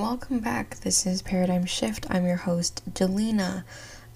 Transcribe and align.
welcome 0.00 0.38
back. 0.38 0.76
This 0.76 1.06
is 1.06 1.22
Paradigm 1.22 1.66
Shift. 1.66 2.06
I'm 2.08 2.24
your 2.24 2.36
host, 2.36 2.82
Jelena. 2.94 3.64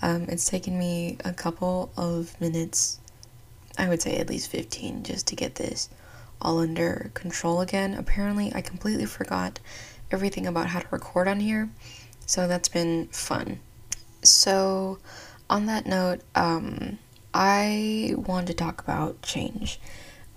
Um, 0.00 0.26
it's 0.28 0.48
taken 0.48 0.78
me 0.78 1.18
a 1.24 1.32
couple 1.32 1.90
of 1.96 2.40
minutes, 2.40 3.00
I 3.76 3.88
would 3.88 4.00
say 4.00 4.16
at 4.18 4.28
least 4.28 4.48
15, 4.48 5.02
just 5.02 5.26
to 5.26 5.36
get 5.36 5.56
this 5.56 5.88
all 6.40 6.60
under 6.60 7.10
control 7.14 7.60
again. 7.60 7.94
Apparently, 7.94 8.52
I 8.54 8.60
completely 8.60 9.06
forgot 9.06 9.58
everything 10.12 10.46
about 10.46 10.68
how 10.68 10.78
to 10.78 10.86
record 10.92 11.26
on 11.26 11.40
here, 11.40 11.68
so 12.26 12.46
that's 12.46 12.68
been 12.68 13.08
fun. 13.08 13.58
So, 14.22 15.00
on 15.50 15.66
that 15.66 15.84
note, 15.84 16.20
um, 16.36 17.00
I 17.34 18.14
want 18.16 18.46
to 18.46 18.54
talk 18.54 18.80
about 18.82 19.20
change. 19.22 19.80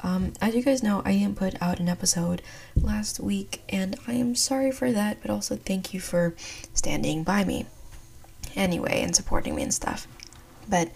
Um, 0.05 0.33
as 0.39 0.53
you 0.53 0.61
guys 0.61 0.83
know, 0.83 1.01
I 1.03 1.13
didn't 1.13 1.35
put 1.35 1.59
out 1.59 1.79
an 1.79 1.89
episode 1.89 2.43
last 2.75 3.19
week, 3.19 3.63
and 3.69 3.95
I 4.07 4.13
am 4.13 4.35
sorry 4.35 4.71
for 4.71 4.91
that, 4.91 5.17
but 5.19 5.31
also 5.31 5.55
thank 5.55 5.95
you 5.95 5.99
for 5.99 6.35
standing 6.75 7.23
by 7.23 7.43
me 7.43 7.65
anyway 8.55 9.01
and 9.01 9.15
supporting 9.15 9.55
me 9.55 9.63
and 9.63 9.73
stuff. 9.73 10.07
But 10.69 10.91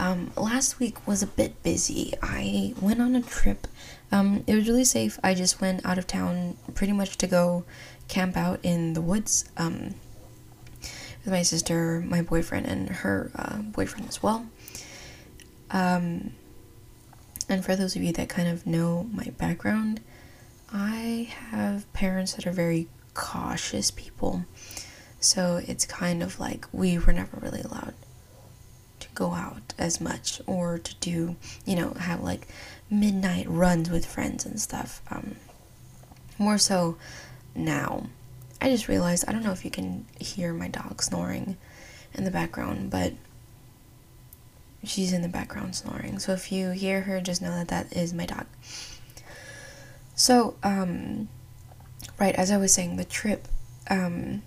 um, 0.00 0.32
last 0.36 0.80
week 0.80 1.06
was 1.06 1.22
a 1.22 1.28
bit 1.28 1.62
busy. 1.62 2.14
I 2.20 2.74
went 2.80 3.00
on 3.00 3.14
a 3.14 3.22
trip. 3.22 3.68
Um, 4.10 4.42
it 4.48 4.56
was 4.56 4.66
really 4.66 4.84
safe. 4.84 5.20
I 5.22 5.34
just 5.34 5.60
went 5.60 5.86
out 5.86 5.96
of 5.96 6.08
town 6.08 6.56
pretty 6.74 6.92
much 6.92 7.16
to 7.18 7.28
go 7.28 7.64
camp 8.08 8.36
out 8.36 8.58
in 8.64 8.94
the 8.94 9.00
woods 9.00 9.48
um, 9.56 9.94
with 11.24 11.32
my 11.32 11.42
sister, 11.42 12.04
my 12.04 12.22
boyfriend, 12.22 12.66
and 12.66 12.88
her 12.88 13.30
uh, 13.36 13.58
boyfriend 13.58 14.08
as 14.08 14.20
well. 14.20 14.48
Um, 15.70 16.32
and 17.48 17.64
for 17.64 17.76
those 17.76 17.96
of 17.96 18.02
you 18.02 18.12
that 18.12 18.28
kind 18.28 18.48
of 18.48 18.66
know 18.66 19.08
my 19.12 19.32
background, 19.38 20.00
I 20.72 21.32
have 21.50 21.90
parents 21.92 22.34
that 22.34 22.46
are 22.46 22.52
very 22.52 22.88
cautious 23.14 23.90
people. 23.90 24.44
So 25.20 25.60
it's 25.66 25.86
kind 25.86 26.22
of 26.22 26.38
like 26.38 26.66
we 26.72 26.98
were 26.98 27.12
never 27.12 27.38
really 27.40 27.62
allowed 27.62 27.94
to 29.00 29.08
go 29.14 29.32
out 29.32 29.74
as 29.78 30.00
much 30.00 30.40
or 30.46 30.78
to 30.78 30.94
do, 30.96 31.36
you 31.64 31.74
know, 31.74 31.94
have 31.94 32.20
like 32.20 32.48
midnight 32.90 33.48
runs 33.48 33.90
with 33.90 34.06
friends 34.06 34.44
and 34.44 34.60
stuff. 34.60 35.00
Um, 35.10 35.36
more 36.38 36.58
so 36.58 36.96
now. 37.54 38.06
I 38.60 38.70
just 38.70 38.88
realized, 38.88 39.24
I 39.28 39.32
don't 39.32 39.44
know 39.44 39.52
if 39.52 39.64
you 39.64 39.70
can 39.70 40.04
hear 40.20 40.52
my 40.52 40.68
dog 40.68 41.00
snoring 41.00 41.56
in 42.14 42.24
the 42.24 42.30
background, 42.30 42.90
but 42.90 43.12
she's 44.84 45.12
in 45.12 45.22
the 45.22 45.28
background 45.28 45.74
snoring. 45.74 46.18
So 46.18 46.32
if 46.32 46.52
you 46.52 46.70
hear 46.70 47.02
her, 47.02 47.20
just 47.20 47.42
know 47.42 47.50
that 47.50 47.68
that 47.68 47.92
is 47.92 48.12
my 48.12 48.26
dog. 48.26 48.46
So, 50.14 50.56
um, 50.62 51.28
right, 52.18 52.34
as 52.34 52.50
I 52.50 52.56
was 52.56 52.74
saying, 52.74 52.96
the 52.96 53.04
trip, 53.04 53.46
um, 53.88 54.42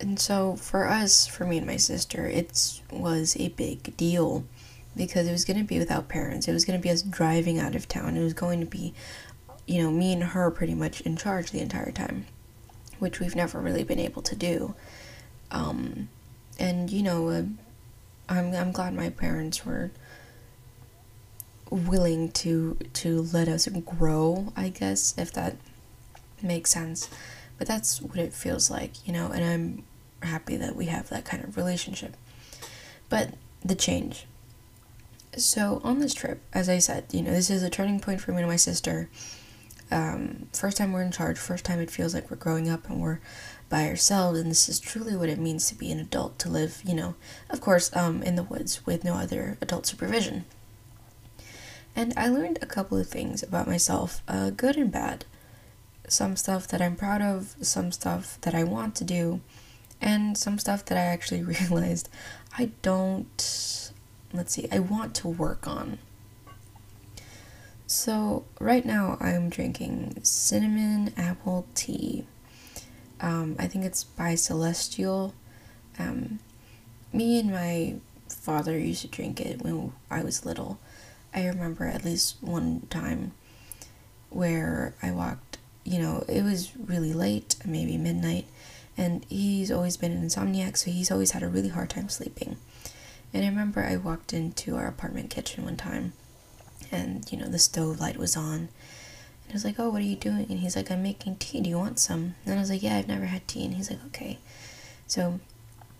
and 0.00 0.18
so 0.18 0.56
for 0.56 0.86
us, 0.86 1.26
for 1.26 1.44
me 1.44 1.58
and 1.58 1.66
my 1.66 1.76
sister, 1.76 2.26
it 2.26 2.80
was 2.90 3.36
a 3.38 3.48
big 3.48 3.96
deal 3.96 4.44
because 4.96 5.26
it 5.26 5.32
was 5.32 5.44
going 5.44 5.58
to 5.58 5.64
be 5.64 5.78
without 5.78 6.08
parents. 6.08 6.48
It 6.48 6.52
was 6.52 6.64
going 6.64 6.78
to 6.78 6.82
be 6.82 6.90
us 6.90 7.02
driving 7.02 7.58
out 7.58 7.74
of 7.74 7.88
town. 7.88 8.16
It 8.16 8.22
was 8.22 8.34
going 8.34 8.60
to 8.60 8.66
be, 8.66 8.94
you 9.66 9.82
know, 9.82 9.90
me 9.90 10.12
and 10.12 10.22
her 10.22 10.50
pretty 10.50 10.74
much 10.74 11.00
in 11.02 11.16
charge 11.16 11.50
the 11.50 11.60
entire 11.60 11.92
time, 11.92 12.26
which 12.98 13.20
we've 13.20 13.36
never 13.36 13.60
really 13.60 13.84
been 13.84 13.98
able 13.98 14.22
to 14.22 14.36
do. 14.36 14.74
Um, 15.50 16.08
and 16.58 16.90
you 16.90 17.02
know, 17.02 17.28
uh, 17.28 17.42
I'm 18.30 18.54
I'm 18.54 18.72
glad 18.72 18.94
my 18.94 19.10
parents 19.10 19.66
were 19.66 19.90
willing 21.70 22.30
to 22.32 22.76
to 22.94 23.22
let 23.32 23.48
us 23.48 23.66
grow, 23.84 24.52
I 24.56 24.68
guess, 24.68 25.14
if 25.18 25.32
that 25.32 25.56
makes 26.40 26.70
sense. 26.70 27.10
But 27.58 27.66
that's 27.66 28.00
what 28.00 28.16
it 28.18 28.32
feels 28.32 28.70
like, 28.70 29.06
you 29.06 29.12
know, 29.12 29.30
and 29.32 29.44
I'm 29.44 29.84
happy 30.26 30.56
that 30.56 30.76
we 30.76 30.86
have 30.86 31.08
that 31.10 31.24
kind 31.24 31.44
of 31.44 31.56
relationship. 31.56 32.16
But 33.08 33.34
the 33.64 33.74
change. 33.74 34.26
So 35.36 35.80
on 35.84 36.00
this 36.00 36.14
trip, 36.14 36.40
as 36.52 36.68
I 36.68 36.78
said, 36.78 37.06
you 37.12 37.22
know, 37.22 37.32
this 37.32 37.50
is 37.50 37.62
a 37.62 37.70
turning 37.70 38.00
point 38.00 38.20
for 38.20 38.32
me 38.32 38.38
and 38.38 38.48
my 38.48 38.56
sister. 38.56 39.10
Um, 39.90 40.46
first 40.52 40.76
time 40.76 40.92
we're 40.92 41.02
in 41.02 41.10
charge, 41.12 41.36
first 41.38 41.64
time 41.64 41.80
it 41.80 41.90
feels 41.90 42.14
like 42.14 42.30
we're 42.30 42.36
growing 42.36 42.68
up 42.68 42.88
and 42.88 43.00
we're 43.00 43.20
by 43.70 43.88
ourselves, 43.88 44.38
and 44.38 44.50
this 44.50 44.68
is 44.68 44.78
truly 44.80 45.16
what 45.16 45.30
it 45.30 45.38
means 45.38 45.68
to 45.68 45.74
be 45.74 45.90
an 45.90 46.00
adult, 46.00 46.38
to 46.40 46.50
live, 46.50 46.82
you 46.84 46.94
know, 46.94 47.14
of 47.48 47.60
course, 47.60 47.94
um, 47.96 48.22
in 48.22 48.34
the 48.34 48.42
woods 48.42 48.84
with 48.84 49.04
no 49.04 49.14
other 49.14 49.56
adult 49.62 49.86
supervision. 49.86 50.44
And 51.96 52.12
I 52.16 52.28
learned 52.28 52.58
a 52.60 52.66
couple 52.66 52.98
of 52.98 53.08
things 53.08 53.42
about 53.42 53.68
myself, 53.68 54.22
uh, 54.28 54.50
good 54.50 54.76
and 54.76 54.90
bad. 54.90 55.24
Some 56.08 56.36
stuff 56.36 56.66
that 56.68 56.82
I'm 56.82 56.96
proud 56.96 57.22
of, 57.22 57.54
some 57.62 57.92
stuff 57.92 58.38
that 58.42 58.54
I 58.54 58.64
want 58.64 58.96
to 58.96 59.04
do, 59.04 59.40
and 60.00 60.36
some 60.36 60.58
stuff 60.58 60.84
that 60.86 60.98
I 60.98 61.02
actually 61.02 61.42
realized 61.60 62.08
I 62.58 62.72
don't, 62.82 63.92
let's 64.32 64.52
see, 64.52 64.68
I 64.72 64.80
want 64.80 65.14
to 65.16 65.28
work 65.28 65.66
on. 65.66 65.98
So, 67.86 68.44
right 68.60 68.84
now 68.84 69.16
I'm 69.20 69.48
drinking 69.48 70.20
cinnamon 70.22 71.12
apple 71.16 71.66
tea. 71.74 72.24
Um, 73.20 73.56
I 73.58 73.66
think 73.66 73.84
it's 73.84 74.04
by 74.04 74.34
Celestial. 74.34 75.34
Um, 75.98 76.40
me 77.12 77.38
and 77.38 77.50
my 77.50 77.96
father 78.28 78.78
used 78.78 79.02
to 79.02 79.08
drink 79.08 79.40
it 79.40 79.62
when 79.62 79.92
I 80.10 80.22
was 80.22 80.46
little. 80.46 80.78
I 81.34 81.46
remember 81.46 81.86
at 81.86 82.04
least 82.04 82.36
one 82.40 82.86
time 82.90 83.32
where 84.30 84.94
I 85.02 85.10
walked, 85.10 85.58
you 85.84 85.98
know, 85.98 86.24
it 86.28 86.42
was 86.42 86.76
really 86.76 87.12
late, 87.12 87.56
maybe 87.64 87.96
midnight, 87.98 88.46
and 88.96 89.24
he's 89.28 89.70
always 89.70 89.96
been 89.96 90.12
an 90.12 90.26
insomniac, 90.26 90.76
so 90.76 90.90
he's 90.90 91.10
always 91.10 91.32
had 91.32 91.42
a 91.42 91.48
really 91.48 91.68
hard 91.68 91.90
time 91.90 92.08
sleeping. 92.08 92.56
And 93.32 93.44
I 93.44 93.48
remember 93.48 93.82
I 93.82 93.96
walked 93.96 94.32
into 94.32 94.76
our 94.76 94.86
apartment 94.86 95.30
kitchen 95.30 95.64
one 95.64 95.76
time, 95.76 96.12
and 96.90 97.30
you 97.30 97.38
know, 97.38 97.48
the 97.48 97.58
stove 97.58 98.00
light 98.00 98.16
was 98.16 98.36
on, 98.36 98.68
I 99.50 99.52
was 99.52 99.64
like, 99.64 99.78
oh, 99.78 99.90
what 99.90 100.00
are 100.00 100.04
you 100.04 100.16
doing? 100.16 100.46
And 100.48 100.60
he's 100.60 100.76
like, 100.76 100.90
I'm 100.90 101.02
making 101.02 101.36
tea. 101.36 101.60
Do 101.60 101.68
you 101.68 101.78
want 101.78 101.98
some? 101.98 102.34
And 102.44 102.54
I 102.54 102.60
was 102.60 102.70
like, 102.70 102.82
yeah, 102.82 102.96
I've 102.96 103.08
never 103.08 103.26
had 103.26 103.46
tea. 103.48 103.64
And 103.64 103.74
he's 103.74 103.90
like, 103.90 104.04
okay. 104.06 104.38
So 105.06 105.40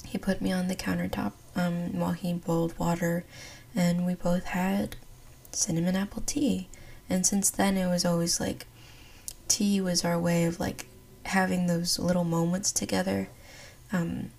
he 0.07 0.19
put 0.19 0.41
me 0.41 0.53
on 0.53 0.69
the 0.69 0.77
countertop 0.77 1.33
um, 1.57 1.99
while 1.99 2.13
he 2.13 2.33
boiled 2.33 2.79
water, 2.79 3.25
and 3.75 4.07
we 4.07 4.15
both 4.15 4.45
had 4.45 4.97
cinnamon 5.53 5.97
apple 5.97 6.23
tea. 6.27 6.69
And 7.09 7.27
since 7.27 7.51
then, 7.51 7.77
it 7.77 7.89
was 7.89 8.05
always 8.05 8.41
like 8.41 8.67
tea 9.49 9.81
was 9.81 10.05
our 10.05 10.19
way 10.19 10.45
of 10.45 10.61
like 10.61 10.87
having 11.27 11.67
those 11.67 11.99
little 11.99 12.25
moments 12.25 12.71
together. 12.73 13.29
Um, 13.93 14.31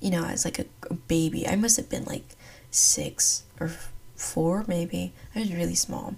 you 0.00 0.10
know, 0.10 0.24
as 0.24 0.44
like 0.44 0.58
a, 0.58 0.66
a 0.90 0.94
baby. 0.94 1.46
I 1.46 1.56
must 1.56 1.76
have 1.76 1.88
been 1.88 2.04
like 2.04 2.36
six 2.70 3.44
or 3.60 3.70
four, 4.16 4.64
maybe. 4.66 5.12
I 5.34 5.40
was 5.40 5.52
really 5.52 5.74
small. 5.74 6.16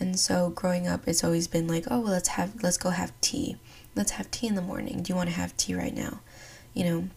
And 0.00 0.18
so 0.18 0.50
growing 0.50 0.86
up, 0.86 1.08
it's 1.08 1.24
always 1.24 1.48
been 1.48 1.66
like, 1.66 1.86
oh, 1.90 2.00
well, 2.00 2.12
let's 2.12 2.28
have, 2.28 2.62
let's 2.62 2.78
go 2.78 2.90
have 2.90 3.12
tea. 3.20 3.56
Let's 3.94 4.12
have 4.12 4.30
tea 4.30 4.46
in 4.46 4.54
the 4.54 4.62
morning. 4.62 5.02
Do 5.02 5.12
you 5.12 5.16
want 5.16 5.28
to 5.28 5.34
have 5.34 5.56
tea 5.56 5.74
right 5.74 5.94
now? 5.94 6.20
You 6.72 6.84
know, 6.84 7.08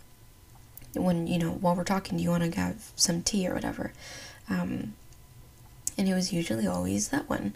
when, 0.96 1.28
you 1.28 1.38
know, 1.38 1.52
while 1.52 1.76
we're 1.76 1.84
talking, 1.84 2.18
do 2.18 2.24
you 2.24 2.30
want 2.30 2.52
to 2.52 2.60
have 2.60 2.92
some 2.96 3.22
tea 3.22 3.48
or 3.48 3.54
whatever? 3.54 3.94
Um, 4.50 4.96
and 5.98 6.10
it 6.10 6.14
was 6.14 6.34
usually 6.34 6.66
always 6.66 7.10
that 7.10 7.30
one. 7.30 7.56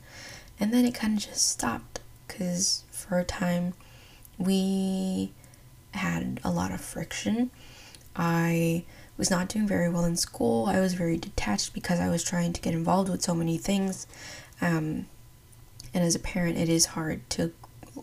And 0.59 0.73
then 0.73 0.85
it 0.85 0.93
kind 0.93 1.17
of 1.17 1.23
just 1.23 1.49
stopped 1.49 1.99
because 2.27 2.83
for 2.91 3.19
a 3.19 3.23
time 3.23 3.73
we 4.37 5.31
had 5.91 6.39
a 6.43 6.51
lot 6.51 6.71
of 6.71 6.81
friction. 6.81 7.51
I 8.15 8.85
was 9.17 9.31
not 9.31 9.49
doing 9.49 9.67
very 9.67 9.89
well 9.89 10.05
in 10.05 10.15
school. 10.15 10.65
I 10.67 10.79
was 10.79 10.93
very 10.93 11.17
detached 11.17 11.73
because 11.73 11.99
I 11.99 12.09
was 12.09 12.23
trying 12.23 12.53
to 12.53 12.61
get 12.61 12.73
involved 12.73 13.09
with 13.09 13.21
so 13.21 13.33
many 13.33 13.57
things. 13.57 14.07
Um, 14.61 15.07
and 15.95 16.03
as 16.03 16.13
a 16.13 16.19
parent, 16.19 16.57
it 16.57 16.67
is 16.67 16.87
hard 16.87 17.27
to 17.31 17.53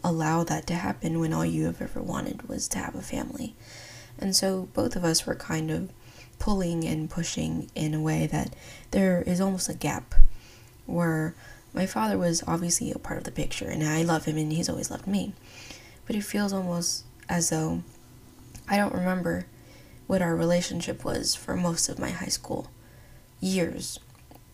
allow 0.02 0.44
that 0.44 0.66
to 0.68 0.74
happen 0.74 1.20
when 1.20 1.34
all 1.34 1.44
you 1.44 1.66
have 1.66 1.82
ever 1.82 2.00
wanted 2.00 2.48
was 2.48 2.66
to 2.68 2.78
have 2.78 2.94
a 2.94 3.02
family. 3.02 3.54
And 4.18 4.34
so 4.34 4.70
both 4.72 4.96
of 4.96 5.04
us 5.04 5.26
were 5.26 5.34
kind 5.34 5.70
of 5.70 5.90
pulling 6.38 6.84
and 6.86 7.10
pushing 7.10 7.70
in 7.74 7.92
a 7.92 8.00
way 8.00 8.26
that 8.26 8.56
there 8.92 9.20
is 9.26 9.42
almost 9.42 9.68
a 9.68 9.74
gap 9.74 10.14
where 10.86 11.34
my 11.74 11.84
father 11.84 12.16
was 12.16 12.42
obviously 12.46 12.90
a 12.90 12.98
part 12.98 13.18
of 13.18 13.24
the 13.24 13.30
picture 13.30 13.68
and 13.68 13.84
I 13.84 14.02
love 14.02 14.24
him 14.24 14.38
and 14.38 14.50
he's 14.50 14.70
always 14.70 14.90
loved 14.90 15.06
me. 15.06 15.34
But 16.06 16.16
it 16.16 16.24
feels 16.24 16.54
almost 16.54 17.04
as 17.28 17.50
though 17.50 17.82
I 18.66 18.78
don't 18.78 18.94
remember 18.94 19.44
what 20.06 20.22
our 20.22 20.34
relationship 20.34 21.04
was 21.04 21.34
for 21.34 21.56
most 21.56 21.90
of 21.90 21.98
my 21.98 22.10
high 22.10 22.26
school 22.26 22.70
years. 23.38 24.00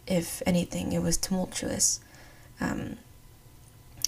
If 0.08 0.42
anything, 0.44 0.92
it 0.92 1.02
was 1.02 1.16
tumultuous. 1.16 2.00
Um, 2.60 2.96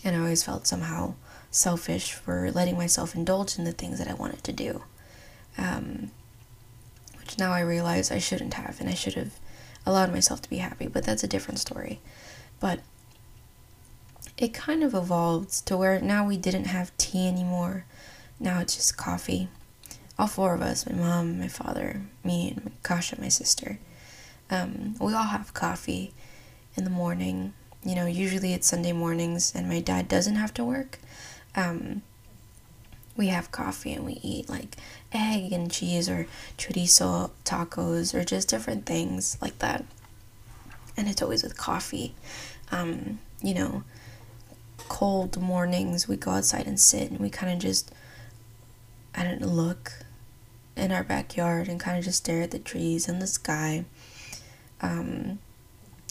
and 0.04 0.16
I 0.16 0.20
always 0.20 0.42
felt 0.42 0.66
somehow 0.66 1.14
selfish 1.50 2.12
for 2.12 2.50
letting 2.52 2.76
myself 2.76 3.14
indulge 3.14 3.58
in 3.58 3.64
the 3.64 3.72
things 3.72 3.98
that 3.98 4.08
I 4.08 4.14
wanted 4.14 4.44
to 4.44 4.52
do. 4.52 4.84
Um, 5.58 6.10
which 7.18 7.38
now 7.38 7.52
I 7.52 7.60
realize 7.60 8.10
I 8.10 8.18
shouldn't 8.18 8.54
have, 8.54 8.80
and 8.80 8.88
I 8.88 8.94
should 8.94 9.14
have 9.14 9.38
allowed 9.86 10.12
myself 10.12 10.42
to 10.42 10.50
be 10.50 10.58
happy, 10.58 10.86
but 10.86 11.04
that's 11.04 11.24
a 11.24 11.28
different 11.28 11.58
story. 11.58 12.00
But 12.60 12.80
it 14.36 14.54
kind 14.54 14.82
of 14.82 14.94
evolved 14.94 15.66
to 15.66 15.76
where 15.76 16.00
now 16.00 16.26
we 16.26 16.36
didn't 16.36 16.64
have 16.64 16.96
tea 16.96 17.28
anymore. 17.28 17.84
now 18.38 18.60
it's 18.60 18.76
just 18.76 18.96
coffee. 18.96 19.48
All 20.18 20.26
four 20.26 20.54
of 20.54 20.62
us 20.62 20.86
my 20.86 20.94
mom, 20.94 21.38
my 21.38 21.48
father, 21.48 22.02
me, 22.24 22.50
and 22.50 22.72
Kasha, 22.82 23.20
my 23.20 23.28
sister. 23.28 23.78
Um, 24.50 24.96
we 25.00 25.14
all 25.14 25.24
have 25.24 25.54
coffee 25.54 26.12
in 26.74 26.84
the 26.84 26.90
morning. 26.90 27.52
You 27.84 27.94
know, 27.94 28.06
usually 28.06 28.52
it's 28.52 28.66
Sunday 28.66 28.92
mornings, 28.92 29.52
and 29.54 29.68
my 29.68 29.80
dad 29.80 30.08
doesn't 30.08 30.36
have 30.36 30.52
to 30.54 30.64
work. 30.64 30.98
Um, 31.54 32.02
we 33.16 33.28
have 33.28 33.52
coffee 33.52 33.92
and 33.92 34.06
we 34.06 34.18
eat 34.22 34.48
like 34.48 34.76
egg 35.12 35.52
and 35.52 35.70
cheese 35.70 36.08
or 36.08 36.26
chorizo 36.56 37.30
tacos 37.44 38.14
or 38.14 38.24
just 38.24 38.48
different 38.48 38.86
things 38.86 39.36
like 39.42 39.58
that. 39.58 39.84
And 40.96 41.08
it's 41.08 41.20
always 41.20 41.42
with 41.42 41.56
coffee. 41.56 42.14
Um, 42.72 43.18
you 43.42 43.54
know, 43.54 43.82
cold 44.88 45.40
mornings, 45.40 46.08
we 46.08 46.16
go 46.16 46.32
outside 46.32 46.66
and 46.66 46.78
sit 46.78 47.10
and 47.10 47.20
we 47.20 47.30
kind 47.30 47.52
of 47.52 47.58
just, 47.58 47.92
I 49.14 49.24
don't 49.24 49.40
know, 49.40 49.48
look 49.48 49.92
in 50.76 50.92
our 50.92 51.04
backyard 51.04 51.68
and 51.68 51.80
kind 51.80 51.98
of 51.98 52.04
just 52.04 52.18
stare 52.18 52.42
at 52.42 52.52
the 52.52 52.58
trees 52.58 53.08
and 53.08 53.20
the 53.20 53.26
sky. 53.26 53.84
Um, 54.80 55.40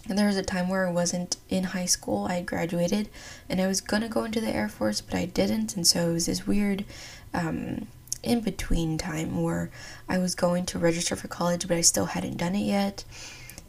and 0.07 0.17
there 0.17 0.27
was 0.27 0.37
a 0.37 0.43
time 0.43 0.69
where 0.69 0.87
I 0.87 0.91
wasn't 0.91 1.37
in 1.49 1.65
high 1.65 1.85
school. 1.85 2.25
I 2.25 2.35
had 2.35 2.45
graduated 2.45 3.09
and 3.49 3.59
I 3.59 3.67
was 3.67 3.81
going 3.81 4.01
to 4.01 4.07
go 4.07 4.23
into 4.23 4.39
the 4.39 4.53
Air 4.53 4.69
Force, 4.69 5.01
but 5.01 5.15
I 5.15 5.25
didn't. 5.25 5.75
And 5.75 5.85
so 5.85 6.09
it 6.09 6.13
was 6.13 6.25
this 6.25 6.47
weird 6.47 6.85
um, 7.33 7.87
in 8.23 8.41
between 8.41 8.97
time 8.97 9.41
where 9.41 9.69
I 10.07 10.17
was 10.17 10.35
going 10.35 10.65
to 10.67 10.79
register 10.79 11.15
for 11.15 11.27
college, 11.27 11.67
but 11.67 11.77
I 11.77 11.81
still 11.81 12.05
hadn't 12.05 12.37
done 12.37 12.55
it 12.55 12.59
yet. 12.59 13.03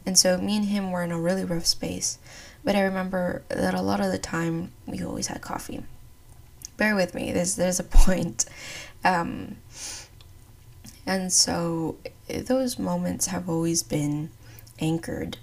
And 0.07 0.19
so 0.19 0.39
me 0.39 0.57
and 0.57 0.67
him 0.67 0.91
were 0.91 1.03
in 1.03 1.13
a 1.13 1.21
really 1.21 1.45
rough 1.45 1.67
space. 1.67 2.19
But 2.65 2.77
I 2.77 2.83
remember 2.83 3.43
that 3.49 3.75
a 3.75 3.83
lot 3.83 4.01
of 4.01 4.13
the 4.13 4.19
time 4.19 4.73
we 4.87 5.03
always 5.03 5.27
had 5.27 5.41
coffee. 5.41 5.83
Bear 6.77 6.95
with 6.95 7.15
me, 7.15 7.33
there's, 7.33 7.57
there's 7.57 7.81
a 7.81 7.85
point. 7.85 8.47
Um, 9.05 9.57
and 11.07 11.33
so 11.33 11.97
those 12.29 12.79
moments 12.79 13.27
have 13.27 13.49
always 13.49 13.83
been 13.83 14.31
anchored 14.79 15.37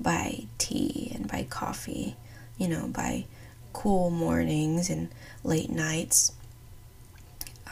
by 0.00 0.46
tea 0.58 1.12
and 1.14 1.28
by 1.28 1.46
coffee, 1.48 2.16
you 2.58 2.68
know, 2.68 2.88
by 2.88 3.26
cool 3.72 4.10
mornings 4.10 4.90
and 4.90 5.08
late 5.44 5.70
nights. 5.70 6.32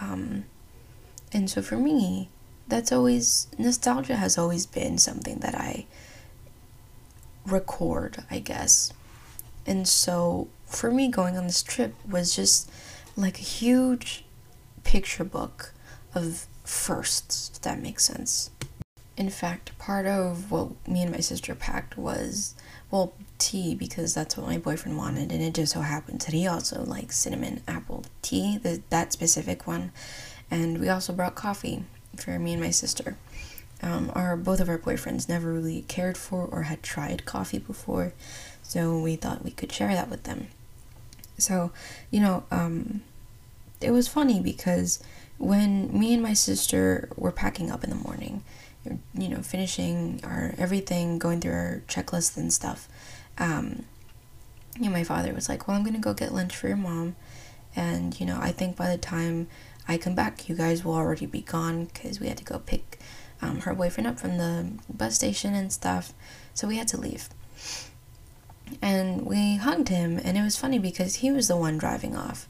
Um, 0.00 0.44
and 1.32 1.50
so 1.50 1.62
for 1.62 1.76
me, 1.76 2.28
that's 2.68 2.92
always, 2.92 3.48
nostalgia 3.58 4.16
has 4.16 4.38
always 4.38 4.66
been 4.66 4.98
something 4.98 5.38
that 5.38 5.54
I 5.54 5.86
record, 7.46 8.24
I 8.30 8.38
guess. 8.38 8.92
And 9.66 9.88
so 9.88 10.48
for 10.66 10.90
me, 10.90 11.08
going 11.08 11.36
on 11.36 11.46
this 11.46 11.62
trip 11.62 11.94
was 12.08 12.34
just 12.34 12.70
like 13.16 13.38
a 13.38 13.42
huge 13.42 14.24
picture 14.84 15.24
book 15.24 15.72
of 16.14 16.46
firsts, 16.64 17.50
if 17.54 17.62
that 17.62 17.82
makes 17.82 18.04
sense. 18.04 18.50
In 19.18 19.30
fact, 19.30 19.76
part 19.78 20.06
of 20.06 20.52
what 20.52 20.68
me 20.86 21.02
and 21.02 21.10
my 21.10 21.18
sister 21.18 21.56
packed 21.56 21.98
was, 21.98 22.54
well, 22.88 23.14
tea 23.38 23.74
because 23.74 24.14
that's 24.14 24.36
what 24.36 24.46
my 24.46 24.58
boyfriend 24.58 24.96
wanted, 24.96 25.32
and 25.32 25.42
it 25.42 25.54
just 25.54 25.72
so 25.72 25.80
happens 25.80 26.24
that 26.24 26.32
he 26.32 26.46
also 26.46 26.84
likes 26.84 27.18
cinnamon 27.18 27.60
apple 27.66 28.04
tea, 28.22 28.58
the, 28.58 28.80
that 28.90 29.12
specific 29.12 29.66
one. 29.66 29.90
And 30.52 30.78
we 30.78 30.88
also 30.88 31.12
brought 31.12 31.34
coffee 31.34 31.82
for 32.16 32.38
me 32.38 32.52
and 32.52 32.62
my 32.62 32.70
sister. 32.70 33.16
Um, 33.82 34.12
our 34.14 34.36
both 34.36 34.60
of 34.60 34.68
our 34.68 34.78
boyfriends 34.78 35.28
never 35.28 35.52
really 35.52 35.82
cared 35.88 36.16
for 36.16 36.46
or 36.46 36.62
had 36.62 36.84
tried 36.84 37.24
coffee 37.24 37.58
before, 37.58 38.12
so 38.62 39.00
we 39.00 39.16
thought 39.16 39.44
we 39.44 39.50
could 39.50 39.72
share 39.72 39.94
that 39.94 40.08
with 40.08 40.22
them. 40.22 40.46
So, 41.38 41.72
you 42.12 42.20
know, 42.20 42.44
um, 42.52 43.02
it 43.80 43.90
was 43.90 44.06
funny 44.06 44.38
because 44.38 45.02
when 45.38 45.96
me 45.96 46.14
and 46.14 46.22
my 46.22 46.34
sister 46.34 47.08
were 47.16 47.32
packing 47.32 47.72
up 47.72 47.82
in 47.82 47.90
the 47.90 47.96
morning, 47.96 48.44
you 48.84 49.28
know, 49.28 49.42
finishing 49.42 50.20
our 50.24 50.54
everything, 50.58 51.18
going 51.18 51.40
through 51.40 51.52
our 51.52 51.82
checklist 51.88 52.36
and 52.36 52.52
stuff, 52.52 52.88
um, 53.38 53.84
you 54.78 54.84
know, 54.84 54.90
my 54.90 55.04
father 55.04 55.32
was 55.32 55.48
like, 55.48 55.66
"Well, 55.66 55.76
I'm 55.76 55.84
gonna 55.84 55.98
go 55.98 56.14
get 56.14 56.32
lunch 56.34 56.56
for 56.56 56.68
your 56.68 56.76
mom," 56.76 57.16
and 57.74 58.18
you 58.18 58.26
know, 58.26 58.38
I 58.40 58.52
think 58.52 58.76
by 58.76 58.88
the 58.88 58.98
time 58.98 59.48
I 59.86 59.98
come 59.98 60.14
back, 60.14 60.48
you 60.48 60.54
guys 60.54 60.84
will 60.84 60.94
already 60.94 61.26
be 61.26 61.40
gone 61.40 61.86
because 61.86 62.20
we 62.20 62.28
had 62.28 62.38
to 62.38 62.44
go 62.44 62.58
pick 62.58 62.98
um, 63.40 63.60
her 63.60 63.74
boyfriend 63.74 64.06
up 64.06 64.18
from 64.18 64.38
the 64.38 64.72
bus 64.92 65.14
station 65.14 65.54
and 65.54 65.72
stuff, 65.72 66.12
so 66.54 66.68
we 66.68 66.76
had 66.76 66.88
to 66.88 67.00
leave. 67.00 67.28
And 68.82 69.24
we 69.26 69.56
hugged 69.56 69.88
him, 69.88 70.20
and 70.22 70.36
it 70.36 70.42
was 70.42 70.56
funny 70.56 70.78
because 70.78 71.16
he 71.16 71.30
was 71.32 71.48
the 71.48 71.56
one 71.56 71.78
driving 71.78 72.16
off, 72.16 72.48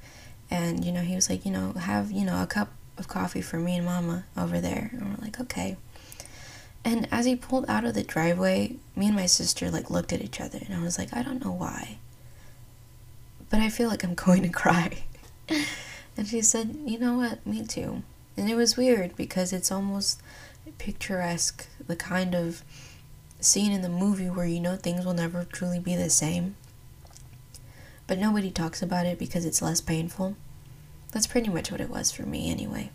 and 0.51 0.85
you 0.85 0.93
know, 0.93 1.03
he 1.03 1.15
was 1.15 1.31
like, 1.31 1.45
you 1.47 1.53
know, 1.53 1.73
have 1.73 2.11
you 2.11 2.25
know 2.25 2.43
a 2.43 2.47
cup 2.47 2.73
of 2.97 3.09
coffee 3.09 3.43
for 3.43 3.59
me 3.59 3.77
and 3.77 3.87
Mama 3.87 4.25
over 4.37 4.61
there, 4.61 4.91
and 4.93 5.17
we're 5.17 5.25
like, 5.25 5.41
okay. 5.41 5.77
And 6.85 7.09
as 7.11 7.27
he 7.27 7.37
pulled 7.37 7.69
out 7.69 7.85
of 7.85 7.95
the 7.95 8.03
driveway, 8.03 8.77
me 8.97 9.07
and 9.07 9.17
my 9.17 9.27
sister 9.27 9.71
like 9.71 9.91
looked 9.91 10.13
at 10.13 10.23
each 10.23 10.41
other 10.41 10.59
and 10.65 10.75
I 10.75 10.83
was 10.83 10.99
like, 10.99 11.15
I 11.15 11.23
don't 11.23 11.45
know 11.45 11.53
why. 11.53 11.99
But 13.51 13.61
I 13.61 13.69
feel 13.69 13.89
like 13.89 14.05
I'm 14.05 14.15
going 14.27 14.43
to 14.43 14.49
cry. 14.49 15.05
and 16.17 16.27
she 16.27 16.41
said, 16.43 16.77
You 16.87 16.99
know 16.99 17.15
what? 17.15 17.47
Me 17.47 17.67
too. 17.67 18.03
And 18.37 18.49
it 18.49 18.55
was 18.55 18.77
weird 18.77 19.17
because 19.17 19.53
it's 19.53 19.73
almost 19.73 20.21
picturesque, 20.79 21.67
the 21.87 21.97
kind 21.97 22.35
of 22.35 22.63
scene 23.41 23.73
in 23.73 23.83
the 23.83 23.89
movie 23.89 24.29
where 24.29 24.47
you 24.47 24.61
know 24.61 24.77
things 24.77 25.05
will 25.05 25.15
never 25.15 25.45
truly 25.45 25.79
be 25.79 25.97
the 25.97 26.11
same. 26.11 26.57
But 28.07 28.19
nobody 28.19 28.51
talks 28.51 28.81
about 28.81 29.07
it 29.07 29.19
because 29.19 29.45
it's 29.45 29.63
less 29.63 29.81
painful. 29.81 30.37
That's 31.13 31.27
pretty 31.27 31.51
much 31.51 31.71
what 31.71 31.81
it 31.81 31.91
was 31.91 32.11
for 32.11 32.23
me, 32.23 32.51
anyway. 32.51 32.91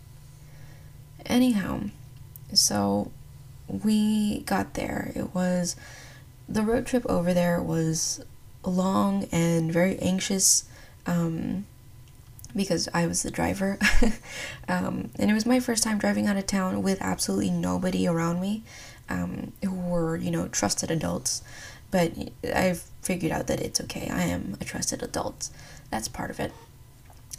Anyhow, 1.26 1.84
so 2.52 3.10
we 3.82 4.40
got 4.40 4.74
there. 4.74 5.12
It 5.14 5.34
was 5.34 5.76
the 6.48 6.62
road 6.62 6.86
trip 6.86 7.04
over 7.06 7.32
there 7.32 7.62
was 7.62 8.24
long 8.64 9.26
and 9.32 9.72
very 9.72 9.98
anxious 9.98 10.64
um, 11.06 11.66
because 12.54 12.88
I 12.94 13.06
was 13.06 13.22
the 13.22 13.30
driver. 13.30 13.78
um, 14.68 15.10
and 15.18 15.30
it 15.30 15.34
was 15.34 15.46
my 15.46 15.60
first 15.60 15.82
time 15.82 15.98
driving 15.98 16.26
out 16.26 16.36
of 16.36 16.46
town 16.46 16.82
with 16.82 17.00
absolutely 17.00 17.50
nobody 17.50 18.06
around 18.06 18.40
me 18.40 18.62
um, 19.08 19.52
who 19.62 19.74
were, 19.74 20.16
you 20.16 20.30
know, 20.30 20.48
trusted 20.48 20.90
adults. 20.90 21.42
But 21.90 22.12
I've 22.54 22.82
figured 23.02 23.32
out 23.32 23.46
that 23.46 23.60
it's 23.60 23.80
okay. 23.82 24.08
I 24.10 24.22
am 24.22 24.56
a 24.60 24.64
trusted 24.64 25.02
adult. 25.02 25.50
That's 25.90 26.08
part 26.08 26.30
of 26.30 26.40
it. 26.40 26.52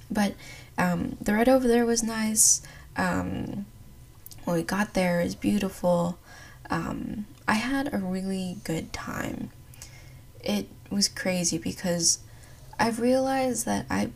But 0.10 0.36
um, 0.78 1.18
the 1.22 1.34
ride 1.34 1.50
over 1.50 1.68
there 1.68 1.86
was 1.86 2.04
nice. 2.04 2.62
Um, 2.96 3.66
when 4.46 4.58
we 4.58 4.64
got 4.64 4.94
there, 4.94 5.22
it 5.22 5.26
was 5.26 5.36
beautiful. 5.36 6.18
Um, 6.70 7.26
I 7.48 7.54
had 7.56 7.94
a 7.94 7.98
really 7.98 8.58
good 8.64 8.92
time. 8.94 9.52
It 10.44 10.68
was 10.90 11.08
crazy 11.08 11.58
because 11.58 12.20
I've 12.80 13.00
realized 13.00 13.66
that 13.66 13.86
I 13.90 14.12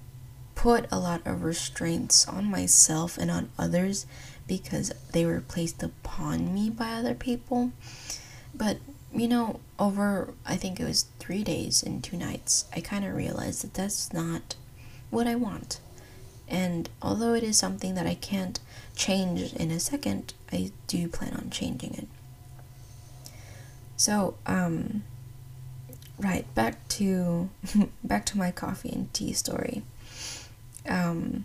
put 0.56 0.88
a 0.92 1.00
lot 1.00 1.26
of 1.26 1.44
restraints 1.44 2.28
on 2.28 2.52
myself 2.52 3.18
and 3.18 3.32
on 3.32 3.50
others 3.58 4.06
because 4.48 4.92
they 5.14 5.26
were 5.26 5.42
placed 5.42 5.82
upon 5.82 6.54
me 6.54 6.70
by 6.70 6.92
other 6.92 7.16
people. 7.16 7.72
But, 8.54 8.78
you 9.14 9.28
know, 9.28 9.60
over 9.78 10.34
I 10.46 10.58
think 10.58 10.80
it 10.80 10.86
was 10.86 11.06
three 11.20 11.44
days 11.44 11.82
and 11.84 12.04
two 12.04 12.18
nights, 12.18 12.66
I 12.76 12.82
kind 12.82 13.06
of 13.06 13.16
realized 13.16 13.64
that 13.64 13.76
that's 13.76 14.12
not 14.12 14.56
what 15.10 15.28
I 15.28 15.36
want. 15.36 15.80
And 16.48 16.90
although 17.02 17.34
it 17.34 17.44
is 17.44 17.58
something 17.58 17.94
that 17.96 18.08
I 18.08 18.16
can't 18.16 18.60
change 18.96 19.54
in 19.54 19.72
a 19.72 19.80
second, 19.80 20.34
I 20.52 20.72
do 20.88 21.08
plan 21.08 21.34
on 21.34 21.52
changing 21.52 21.94
it. 21.94 22.08
So, 24.00 24.36
um, 24.46 25.04
right 26.18 26.46
back 26.56 26.88
to 26.88 27.50
back 28.04 28.26
to 28.28 28.38
my 28.38 28.50
coffee 28.50 28.94
and 28.94 29.14
tea 29.14 29.34
story. 29.34 29.84
Um, 30.88 31.44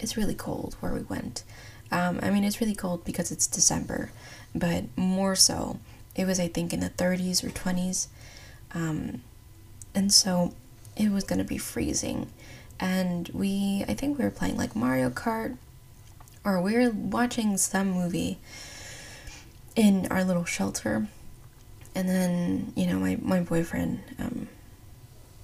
it's 0.00 0.16
really 0.16 0.34
cold 0.34 0.76
where 0.80 0.94
we 0.94 1.02
went. 1.02 1.44
Um, 1.92 2.20
I 2.22 2.30
mean, 2.30 2.42
it's 2.42 2.58
really 2.62 2.74
cold 2.74 3.04
because 3.04 3.30
it's 3.30 3.46
December, 3.46 4.12
but 4.54 4.84
more 4.96 5.36
so, 5.36 5.78
it 6.14 6.26
was 6.26 6.40
I 6.40 6.48
think 6.48 6.72
in 6.72 6.80
the 6.80 6.88
30s 6.88 7.44
or 7.44 7.50
20s, 7.50 8.06
um, 8.72 9.20
and 9.94 10.10
so 10.10 10.54
it 10.96 11.10
was 11.10 11.24
gonna 11.24 11.44
be 11.44 11.58
freezing 11.58 12.30
and 12.80 13.28
we 13.34 13.84
I 13.86 13.92
think 13.92 14.16
we 14.16 14.24
were 14.24 14.30
playing 14.30 14.56
like 14.56 14.74
Mario 14.74 15.10
Kart 15.10 15.58
or 16.46 16.62
we 16.62 16.74
were 16.78 16.90
watching 16.90 17.58
some 17.58 17.90
movie 17.90 18.38
in 19.74 20.06
our 20.10 20.24
little 20.24 20.46
shelter 20.46 21.08
and 21.96 22.08
then 22.08 22.72
you 22.76 22.86
know 22.86 22.98
my, 22.98 23.18
my 23.22 23.40
boyfriend 23.40 24.00
um 24.20 24.48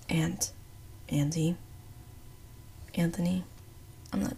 aunt 0.08 0.52
Andy 1.08 1.56
Anthony. 2.94 3.42
I'm 4.12 4.22
not 4.22 4.36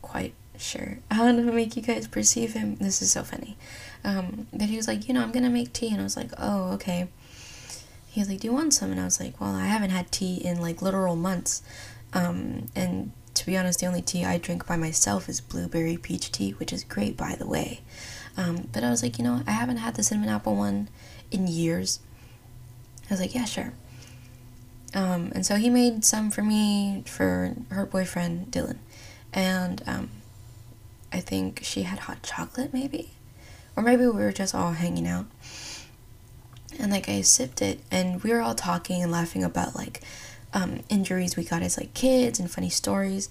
quite 0.00 0.34
sure 0.56 0.98
I 1.10 1.16
don't 1.16 1.36
know 1.36 1.42
how 1.42 1.50
to 1.50 1.56
make 1.56 1.76
you 1.76 1.82
guys 1.82 2.06
perceive 2.06 2.52
him. 2.54 2.76
This 2.76 3.02
is 3.02 3.10
so 3.10 3.24
funny. 3.24 3.58
Um 4.04 4.46
but 4.52 4.68
he 4.68 4.76
was 4.76 4.86
like 4.86 5.08
you 5.08 5.14
know 5.14 5.20
I'm 5.20 5.32
gonna 5.32 5.50
make 5.50 5.72
tea. 5.72 5.88
And 5.88 6.00
I 6.00 6.04
was 6.04 6.16
like 6.16 6.30
oh 6.38 6.72
okay. 6.74 7.08
He 8.08 8.20
was 8.20 8.30
like 8.30 8.40
do 8.40 8.46
you 8.46 8.54
want 8.54 8.72
some? 8.72 8.92
And 8.92 9.00
I 9.00 9.04
was 9.04 9.18
like 9.20 9.40
well 9.40 9.54
I 9.54 9.66
haven't 9.66 9.90
had 9.90 10.12
tea 10.12 10.36
in 10.36 10.60
like 10.60 10.80
literal 10.80 11.16
months. 11.16 11.62
Um, 12.12 12.66
and 12.76 13.10
to 13.34 13.44
be 13.44 13.58
honest, 13.58 13.80
the 13.80 13.86
only 13.86 14.00
tea 14.00 14.24
I 14.24 14.38
drink 14.38 14.66
by 14.66 14.76
myself 14.76 15.28
is 15.28 15.40
blueberry 15.40 15.98
peach 15.98 16.32
tea, 16.32 16.52
which 16.52 16.72
is 16.72 16.84
great, 16.84 17.16
by 17.16 17.34
the 17.34 17.46
way. 17.46 17.80
Um, 18.36 18.68
but 18.72 18.82
I 18.82 18.88
was 18.90 19.02
like, 19.02 19.18
you 19.18 19.24
know, 19.24 19.42
I 19.46 19.50
haven't 19.50 19.78
had 19.78 19.96
the 19.96 20.02
cinnamon 20.02 20.30
apple 20.30 20.56
one 20.56 20.88
in 21.30 21.46
years. 21.46 22.00
I 23.08 23.14
was 23.14 23.20
like, 23.20 23.34
yeah, 23.34 23.44
sure. 23.44 23.72
Um, 24.94 25.32
and 25.34 25.44
so 25.44 25.56
he 25.56 25.68
made 25.68 26.04
some 26.04 26.30
for 26.30 26.42
me 26.42 27.02
for 27.06 27.54
her 27.70 27.84
boyfriend 27.86 28.50
Dylan, 28.50 28.78
and 29.32 29.82
um, 29.86 30.10
I 31.12 31.20
think 31.20 31.60
she 31.62 31.82
had 31.82 32.00
hot 32.00 32.22
chocolate, 32.22 32.72
maybe, 32.72 33.10
or 33.76 33.82
maybe 33.82 34.06
we 34.06 34.12
were 34.12 34.32
just 34.32 34.54
all 34.54 34.72
hanging 34.72 35.06
out. 35.06 35.26
And 36.78 36.90
like 36.90 37.08
I 37.08 37.20
sipped 37.20 37.60
it, 37.60 37.80
and 37.90 38.22
we 38.22 38.32
were 38.32 38.40
all 38.40 38.54
talking 38.54 39.02
and 39.02 39.12
laughing 39.12 39.44
about 39.44 39.74
like 39.74 40.00
um, 40.54 40.80
injuries 40.88 41.36
we 41.36 41.44
got 41.44 41.62
as 41.62 41.76
like 41.76 41.92
kids 41.92 42.40
and 42.40 42.50
funny 42.50 42.70
stories. 42.70 43.28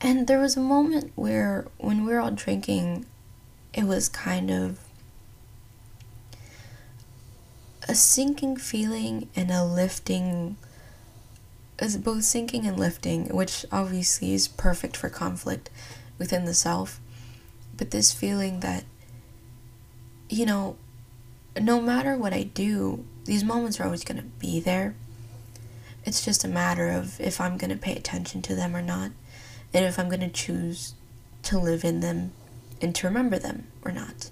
And 0.00 0.28
there 0.28 0.38
was 0.38 0.56
a 0.56 0.60
moment 0.60 1.12
where 1.16 1.66
when 1.78 2.04
we 2.04 2.12
were 2.12 2.20
all 2.20 2.30
drinking, 2.30 3.06
it 3.74 3.84
was 3.84 4.08
kind 4.08 4.50
of 4.50 4.78
a 7.88 7.94
sinking 7.94 8.56
feeling 8.58 9.28
and 9.34 9.50
a 9.50 9.64
lifting 9.64 10.56
is 11.78 11.96
both 11.96 12.24
sinking 12.24 12.66
and 12.66 12.78
lifting, 12.78 13.28
which 13.28 13.64
obviously 13.72 14.34
is 14.34 14.46
perfect 14.46 14.96
for 14.96 15.08
conflict 15.08 15.70
within 16.18 16.44
the 16.44 16.54
self. 16.54 17.00
But 17.76 17.90
this 17.90 18.12
feeling 18.12 18.60
that, 18.60 18.84
you 20.28 20.44
know, 20.44 20.76
no 21.58 21.80
matter 21.80 22.16
what 22.16 22.34
I 22.34 22.42
do, 22.42 23.04
these 23.24 23.44
moments 23.44 23.80
are 23.80 23.84
always 23.84 24.04
going 24.04 24.18
to 24.18 24.24
be 24.24 24.60
there. 24.60 24.94
It's 26.04 26.24
just 26.24 26.44
a 26.44 26.48
matter 26.48 26.88
of 26.90 27.20
if 27.20 27.40
I'm 27.40 27.56
going 27.56 27.70
to 27.70 27.76
pay 27.76 27.94
attention 27.94 28.42
to 28.42 28.54
them 28.54 28.76
or 28.76 28.82
not, 28.82 29.12
and 29.72 29.84
if 29.84 29.98
I'm 29.98 30.08
going 30.08 30.20
to 30.20 30.28
choose 30.28 30.94
to 31.44 31.58
live 31.58 31.84
in 31.84 32.00
them 32.00 32.32
and 32.80 32.94
to 32.96 33.06
remember 33.06 33.38
them 33.38 33.68
or 33.84 33.92
not. 33.92 34.30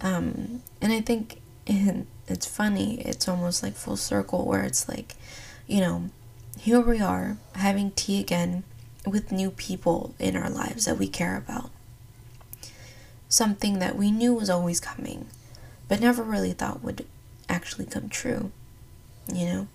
Um, 0.00 0.62
and 0.80 0.92
I 0.92 1.00
think 1.00 1.40
it's 1.66 2.46
funny, 2.46 3.00
it's 3.00 3.28
almost 3.28 3.62
like 3.62 3.74
full 3.74 3.96
circle 3.96 4.44
where 4.44 4.62
it's 4.62 4.88
like, 4.88 5.14
you 5.66 5.80
know, 5.80 6.10
here 6.58 6.80
we 6.80 7.00
are 7.00 7.36
having 7.54 7.90
tea 7.92 8.20
again 8.20 8.64
with 9.06 9.32
new 9.32 9.50
people 9.50 10.14
in 10.18 10.36
our 10.36 10.50
lives 10.50 10.84
that 10.86 10.98
we 10.98 11.08
care 11.08 11.36
about. 11.36 11.70
Something 13.28 13.78
that 13.80 13.96
we 13.96 14.10
knew 14.10 14.34
was 14.34 14.48
always 14.50 14.80
coming, 14.80 15.26
but 15.88 16.00
never 16.00 16.22
really 16.22 16.52
thought 16.52 16.82
would 16.82 17.06
actually 17.48 17.86
come 17.86 18.08
true, 18.08 18.50
you 19.32 19.46
know? 19.46 19.68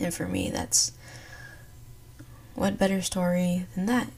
And 0.00 0.12
for 0.12 0.26
me, 0.26 0.50
that's 0.50 0.92
what 2.54 2.78
better 2.78 3.02
story 3.02 3.66
than 3.74 3.86
that? 3.86 4.08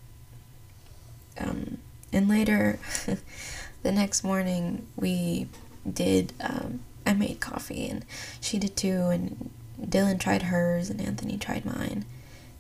Um, 1.39 1.79
and 2.13 2.29
later, 2.29 2.79
the 3.83 3.93
next 3.93 4.25
morning, 4.25 4.87
we 4.97 5.49
did, 5.91 6.33
um, 6.41 6.81
I 7.07 7.15
made 7.15 7.41
coffee 7.41 7.89
and 7.89 8.05
she 8.41 8.59
did 8.59 8.77
too, 8.77 9.09
and 9.09 9.51
Dylan 9.81 10.21
tried 10.21 10.45
hers 10.45 10.91
and 10.91 11.01
Anthony 11.01 11.39
tried 11.39 11.65
mine. 11.65 12.05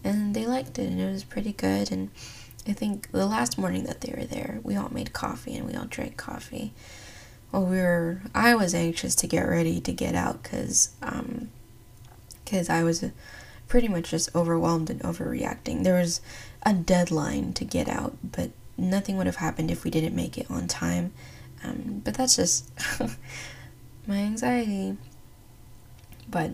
And 0.05 0.35
they 0.35 0.47
liked 0.47 0.79
it 0.79 0.89
and 0.89 1.01
it 1.01 1.11
was 1.11 1.25
pretty 1.25 1.53
good. 1.53 1.91
And 1.91 2.11
I 2.67 2.73
think 2.73 3.11
the 3.11 3.27
last 3.27 3.59
morning 3.59 3.85
that 3.85 4.01
they 4.01 4.15
were 4.17 4.25
there, 4.27 4.61
we 4.63 4.77
all 4.77 4.91
made 4.91 5.13
coffee 5.13 5.57
and 5.57 5.67
we 5.67 5.75
all 5.75 5.87
drank 5.87 6.17
coffee. 6.17 6.73
Well, 7.51 7.65
we 7.65 7.79
were, 7.79 8.23
I 8.35 8.55
was 8.55 8.75
anxious 8.75 9.15
to 9.17 9.27
get 9.27 9.43
ready 9.43 9.81
to 9.81 9.93
get 9.93 10.15
out 10.15 10.43
because, 10.43 10.91
um, 11.03 11.49
because 12.45 12.69
I 12.69 12.83
was 12.83 13.05
pretty 13.69 13.89
much 13.89 14.11
just 14.11 14.35
overwhelmed 14.35 14.91
and 14.91 15.01
overreacting. 15.03 15.85
There 15.85 15.99
was 15.99 16.21
a 16.65 16.73
deadline 16.75 17.53
to 17.55 17.65
get 17.65 17.89
out, 17.89 18.17
but 18.23 18.51
nothing 18.77 19.17
would 19.17 19.27
have 19.27 19.37
happened 19.37 19.71
if 19.71 19.85
we 19.85 19.91
didn't 19.91 20.15
make 20.15 20.39
it 20.39 20.51
on 20.51 20.67
time. 20.67 21.13
Um, 21.65 22.03
but 22.05 22.15
that's 22.15 22.37
just 22.37 22.71
my 24.07 24.17
anxiety. 24.17 24.97
But 26.31 26.53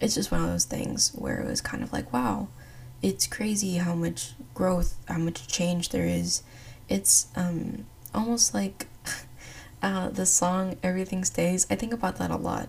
it's 0.00 0.14
just 0.14 0.30
one 0.30 0.42
of 0.42 0.48
those 0.48 0.64
things 0.64 1.12
where 1.14 1.40
it 1.40 1.46
was 1.46 1.60
kind 1.60 1.82
of 1.82 1.92
like, 1.92 2.12
wow, 2.12 2.48
it's 3.02 3.26
crazy 3.26 3.76
how 3.76 3.94
much 3.94 4.32
growth, 4.54 4.96
how 5.08 5.18
much 5.18 5.46
change 5.48 5.90
there 5.90 6.06
is. 6.06 6.42
It's 6.88 7.28
um, 7.36 7.86
almost 8.14 8.54
like 8.54 8.86
uh, 9.82 10.10
the 10.10 10.26
song 10.26 10.76
Everything 10.82 11.24
Stays. 11.24 11.66
I 11.70 11.74
think 11.74 11.92
about 11.92 12.16
that 12.16 12.30
a 12.30 12.36
lot, 12.36 12.68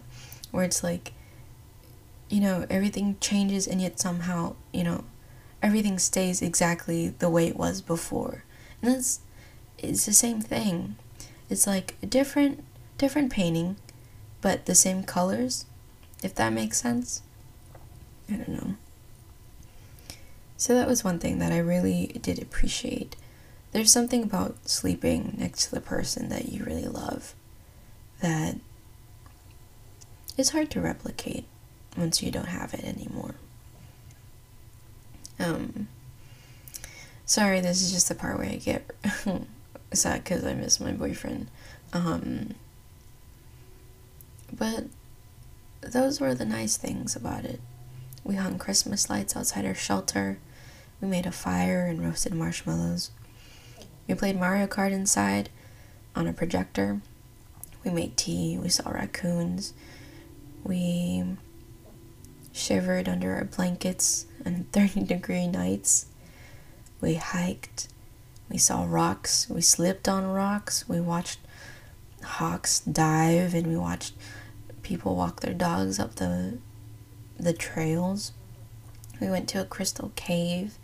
where 0.52 0.64
it's 0.64 0.84
like, 0.84 1.14
you 2.30 2.42
know, 2.42 2.66
everything 2.70 3.18
changes 3.20 3.68
and 3.68 3.82
yet 3.82 4.00
somehow, 4.00 4.56
you 4.72 4.84
know, 4.84 5.04
everything 5.62 6.00
stays 6.00 6.42
exactly 6.42 7.10
the 7.10 7.30
way 7.30 7.48
it 7.48 7.58
was 7.58 7.82
before. 7.82 8.44
And 8.82 8.96
it's, 8.96 9.20
it's 9.78 10.06
the 10.06 10.14
same 10.14 10.42
thing. 10.42 10.96
It's 11.50 11.66
like 11.66 11.96
a 12.04 12.06
different, 12.06 12.64
different 12.98 13.32
painting, 13.32 13.78
but 14.42 14.66
the 14.66 14.76
same 14.76 15.04
colors 15.04 15.66
if 16.24 16.36
that 16.36 16.54
makes 16.54 16.82
sense. 16.82 17.22
I 18.30 18.36
don't 18.36 18.50
know. 18.50 18.76
So 20.58 20.76
that 20.76 20.88
was 20.88 21.04
one 21.04 21.20
thing 21.20 21.40
that 21.40 21.52
I 21.52 21.60
really 21.60 22.20
did 22.22 22.42
appreciate. 22.42 23.16
There's 23.72 23.92
something 23.92 24.24
about 24.24 24.68
sleeping 24.68 25.36
next 25.38 25.68
to 25.68 25.76
the 25.76 25.82
person 25.82 26.30
that 26.30 26.50
you 26.50 26.64
really 26.64 26.88
love 26.88 27.34
that 28.20 28.58
is 30.38 30.50
hard 30.50 30.70
to 30.72 30.82
replicate 30.82 31.46
once 31.98 32.22
you 32.22 32.32
don't 32.32 32.48
have 32.48 32.74
it 32.74 32.84
anymore. 32.84 33.36
Um, 35.40 35.88
sorry, 37.26 37.62
this 37.62 37.82
is 37.82 37.94
just 37.94 38.10
the 38.10 38.16
part 38.16 38.38
where 38.38 38.50
I 38.50 38.56
get 38.56 38.92
sad 39.94 40.24
because 40.24 40.44
I 40.44 40.54
miss 40.54 40.80
my 40.80 40.92
boyfriend. 40.92 41.50
Um, 41.94 42.56
but 44.52 44.86
those 45.82 46.20
were 46.20 46.36
the 46.36 46.46
nice 46.46 46.78
things 46.78 47.16
about 47.16 47.46
it. 47.46 47.60
We 48.24 48.36
hung 48.36 48.60
Christmas 48.60 49.10
lights 49.10 49.36
outside 49.36 49.66
our 49.66 49.76
shelter. 49.76 50.40
We 51.02 51.08
made 51.08 51.26
a 51.26 51.32
fire 51.32 51.86
and 51.86 52.04
roasted 52.04 52.34
marshmallows. 52.34 53.12
We 54.08 54.16
played 54.16 54.40
Mario 54.40 54.68
Kart 54.68 54.92
inside 54.92 55.50
on 56.16 56.28
a 56.28 56.34
projector. 56.34 57.02
We 57.84 57.92
made 57.92 58.18
tea. 58.18 58.58
We 58.58 58.70
saw 58.70 58.90
raccoons. 58.90 59.74
We 60.64 61.24
shivered 62.52 63.08
under 63.08 63.36
our 63.36 63.46
blankets 63.46 64.26
on 64.46 64.66
30 64.72 65.04
degree 65.04 65.48
nights. 65.48 66.08
We 67.02 67.16
hiked. 67.16 67.88
We 68.50 68.58
saw 68.58 68.86
rocks. 68.88 69.48
We 69.50 69.62
slipped 69.62 70.08
on 70.08 70.26
rocks. 70.26 70.88
We 70.88 71.00
watched 71.00 71.40
hawks 72.24 72.80
dive 72.80 73.54
and 73.54 73.68
we 73.68 73.78
watched 73.78 74.14
people 74.82 75.16
walk 75.16 75.42
their 75.42 75.54
dogs 75.54 76.00
up 76.00 76.16
the 76.16 76.58
the 77.40 77.54
trails. 77.54 78.34
We 79.22 79.30
went 79.30 79.48
to 79.50 79.62
a 79.62 79.66
crystal 79.66 80.12
cave 80.16 80.78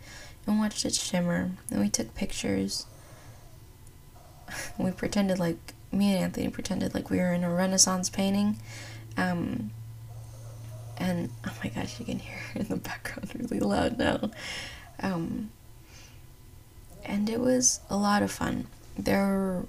and 0.46 0.58
watched 0.58 0.84
it 0.84 0.94
shimmer, 0.94 1.50
and 1.70 1.80
we 1.80 1.88
took 1.88 2.14
pictures. 2.14 2.86
We 4.78 4.92
pretended 4.92 5.40
like 5.40 5.74
me 5.90 6.14
and 6.14 6.24
Anthony 6.24 6.48
pretended 6.48 6.94
like 6.94 7.10
we 7.10 7.18
were 7.18 7.32
in 7.32 7.42
a 7.42 7.52
Renaissance 7.52 8.08
painting. 8.08 8.58
Um, 9.16 9.70
and 10.98 11.30
oh 11.44 11.52
my 11.64 11.70
gosh, 11.70 11.98
you 11.98 12.06
can 12.06 12.20
hear 12.20 12.38
it 12.54 12.60
in 12.60 12.68
the 12.68 12.76
background 12.76 13.32
really 13.34 13.58
loud 13.58 13.98
now. 13.98 14.30
Um, 15.00 15.50
and 17.06 17.30
it 17.30 17.40
was 17.40 17.80
a 17.88 17.96
lot 17.96 18.22
of 18.22 18.30
fun. 18.30 18.66
There, 18.98 19.64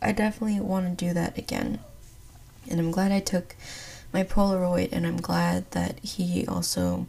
I 0.00 0.12
definitely 0.12 0.60
want 0.60 0.98
to 0.98 1.04
do 1.06 1.12
that 1.14 1.36
again 1.36 1.80
and 2.68 2.80
I'm 2.80 2.90
glad 2.90 3.12
I 3.12 3.20
took 3.20 3.56
my 4.12 4.24
Polaroid 4.24 4.92
and 4.92 5.06
I'm 5.06 5.18
glad 5.18 5.70
that 5.72 5.98
he 6.00 6.46
also 6.46 7.06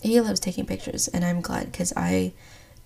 he 0.00 0.20
loves 0.20 0.40
taking 0.40 0.66
pictures 0.66 1.08
and 1.08 1.24
I'm 1.24 1.40
glad 1.40 1.72
cuz 1.72 1.92
I 1.96 2.32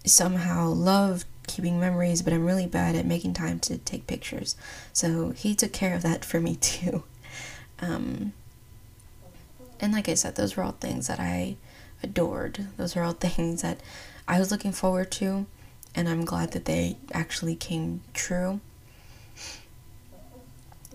somehow 0.05 0.69
love 0.69 1.25
keeping 1.47 1.81
memories 1.81 2.23
but 2.23 2.33
I'm 2.33 2.45
really 2.45 2.67
bad 2.67 2.95
at 2.95 3.07
making 3.07 3.35
time 3.35 3.59
to 3.61 3.79
take 3.79 4.07
pictures. 4.07 4.57
So 4.93 5.31
he 5.31 5.55
took 5.55 5.73
care 5.73 5.95
of 5.95 6.03
that 6.03 6.25
for 6.25 6.41
me 6.41 6.57
too. 6.61 7.05
Um, 7.81 8.33
and 9.81 9.93
like 9.93 10.09
I 10.09 10.15
said, 10.15 10.35
those 10.35 10.57
were 10.57 10.65
all 10.65 10.73
things 10.73 11.07
that 11.07 11.21
I 11.21 11.57
adored. 12.03 12.67
Those 12.77 12.97
were 12.97 13.03
all 13.03 13.13
things 13.29 13.63
that 13.63 13.81
I 14.27 14.39
was 14.39 14.51
looking 14.51 14.73
forward 14.73 15.11
to 15.13 15.47
and 15.95 16.09
I'm 16.09 16.25
glad 16.25 16.52
that 16.52 16.64
they 16.64 16.97
actually 17.12 17.57
came 17.57 18.02
true. 18.14 18.61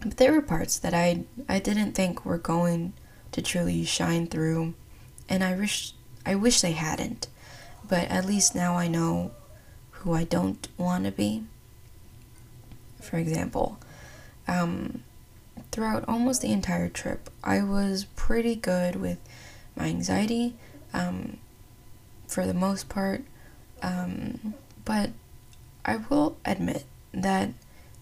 But 0.02 0.18
there 0.18 0.34
were 0.34 0.42
parts 0.42 0.78
that 0.80 0.94
I 0.94 1.24
I 1.48 1.60
didn't 1.60 1.94
think 1.94 2.26
were 2.26 2.38
going 2.38 2.94
to 3.32 3.42
truly 3.42 3.86
shine 3.86 4.28
through, 4.28 4.74
and 5.30 5.44
I 5.44 5.56
wish 5.56 5.94
I 6.26 6.36
wish 6.36 6.62
they 6.62 6.74
hadn't. 6.74 7.28
But 7.88 8.10
at 8.10 8.26
least 8.26 8.56
now 8.56 8.76
I 8.76 8.88
know 8.88 9.32
who 9.92 10.14
I 10.14 10.24
don't 10.24 10.68
want 10.78 11.06
to 11.06 11.12
be. 11.12 11.44
For 13.02 13.18
example, 13.18 13.78
um, 14.48 15.04
throughout 15.72 16.06
almost 16.08 16.42
the 16.42 16.52
entire 16.52 16.90
trip, 16.90 17.30
I 17.44 17.62
was 17.64 18.06
pretty 18.16 18.56
good 18.56 18.96
with 18.96 19.20
my 19.76 19.86
anxiety. 19.86 20.56
Um, 20.94 21.38
for 22.34 22.48
the 22.48 22.54
most 22.54 22.90
part. 22.90 23.24
Um, 23.84 24.56
but 24.86 25.12
I 25.86 25.98
will 25.98 26.38
admit 26.46 26.86
that, 27.14 27.50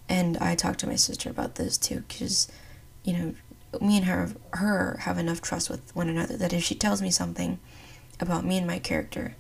and 0.07 0.37
I 0.37 0.55
talked 0.55 0.79
to 0.81 0.87
my 0.87 0.95
sister 0.95 1.29
about 1.29 1.55
this 1.55 1.77
too, 1.77 2.03
because, 2.07 2.51
you 3.03 3.13
know, 3.13 3.35
me 3.79 3.97
and 3.97 4.05
her, 4.05 4.31
her 4.53 4.97
have 5.01 5.17
enough 5.17 5.41
trust 5.41 5.69
with 5.69 5.95
one 5.95 6.09
another 6.09 6.37
that 6.37 6.53
if 6.53 6.63
she 6.63 6.75
tells 6.75 7.01
me 7.01 7.09
something 7.09 7.59
about 8.19 8.45
me 8.45 8.57
and 8.57 8.67
my 8.67 8.79
character, 8.79 9.35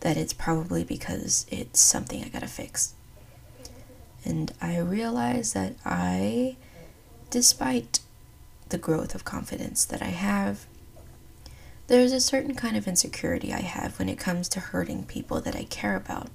that 0.00 0.16
it's 0.16 0.32
probably 0.32 0.84
because 0.84 1.46
it's 1.50 1.80
something 1.80 2.22
I 2.22 2.28
gotta 2.28 2.48
fix. 2.48 2.94
And 4.24 4.52
I 4.60 4.78
realize 4.78 5.52
that 5.52 5.76
I, 5.84 6.56
despite 7.30 8.00
the 8.70 8.78
growth 8.78 9.14
of 9.14 9.24
confidence 9.24 9.84
that 9.84 10.02
I 10.02 10.06
have, 10.06 10.66
there's 11.86 12.12
a 12.12 12.20
certain 12.20 12.54
kind 12.54 12.76
of 12.76 12.88
insecurity 12.88 13.52
I 13.52 13.60
have 13.60 13.98
when 13.98 14.08
it 14.08 14.18
comes 14.18 14.48
to 14.50 14.60
hurting 14.60 15.04
people 15.04 15.40
that 15.42 15.54
I 15.54 15.64
care 15.64 15.96
about. 15.96 16.30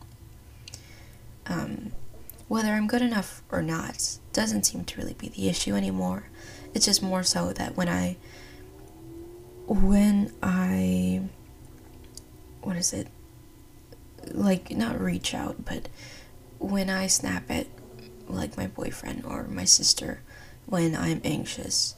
Um, 1.50 1.92
whether 2.48 2.70
I'm 2.70 2.88
good 2.88 3.02
enough 3.02 3.44
or 3.52 3.62
not 3.62 4.18
doesn't 4.34 4.64
seem 4.66 4.86
to 4.86 4.98
really 4.98 5.14
be 5.14 5.30
the 5.30 5.50
issue 5.50 5.76
anymore. 5.76 6.30
It's 6.74 6.86
just 6.86 7.04
more 7.04 7.24
so 7.24 7.52
that 7.54 7.76
when 7.76 7.90
I, 7.90 8.18
when 9.68 10.32
I, 10.42 11.24
what 12.62 12.78
is 12.78 12.94
it? 12.94 13.08
Like, 14.32 14.72
not 14.72 15.00
reach 15.00 15.34
out, 15.34 15.66
but 15.66 15.90
when 16.60 16.90
I 16.90 17.08
snap 17.08 17.50
at, 17.50 17.68
like, 18.28 18.56
my 18.58 18.68
boyfriend 18.68 19.26
or 19.26 19.44
my 19.44 19.66
sister 19.66 20.22
when 20.70 20.96
I'm 20.96 21.22
anxious, 21.24 21.96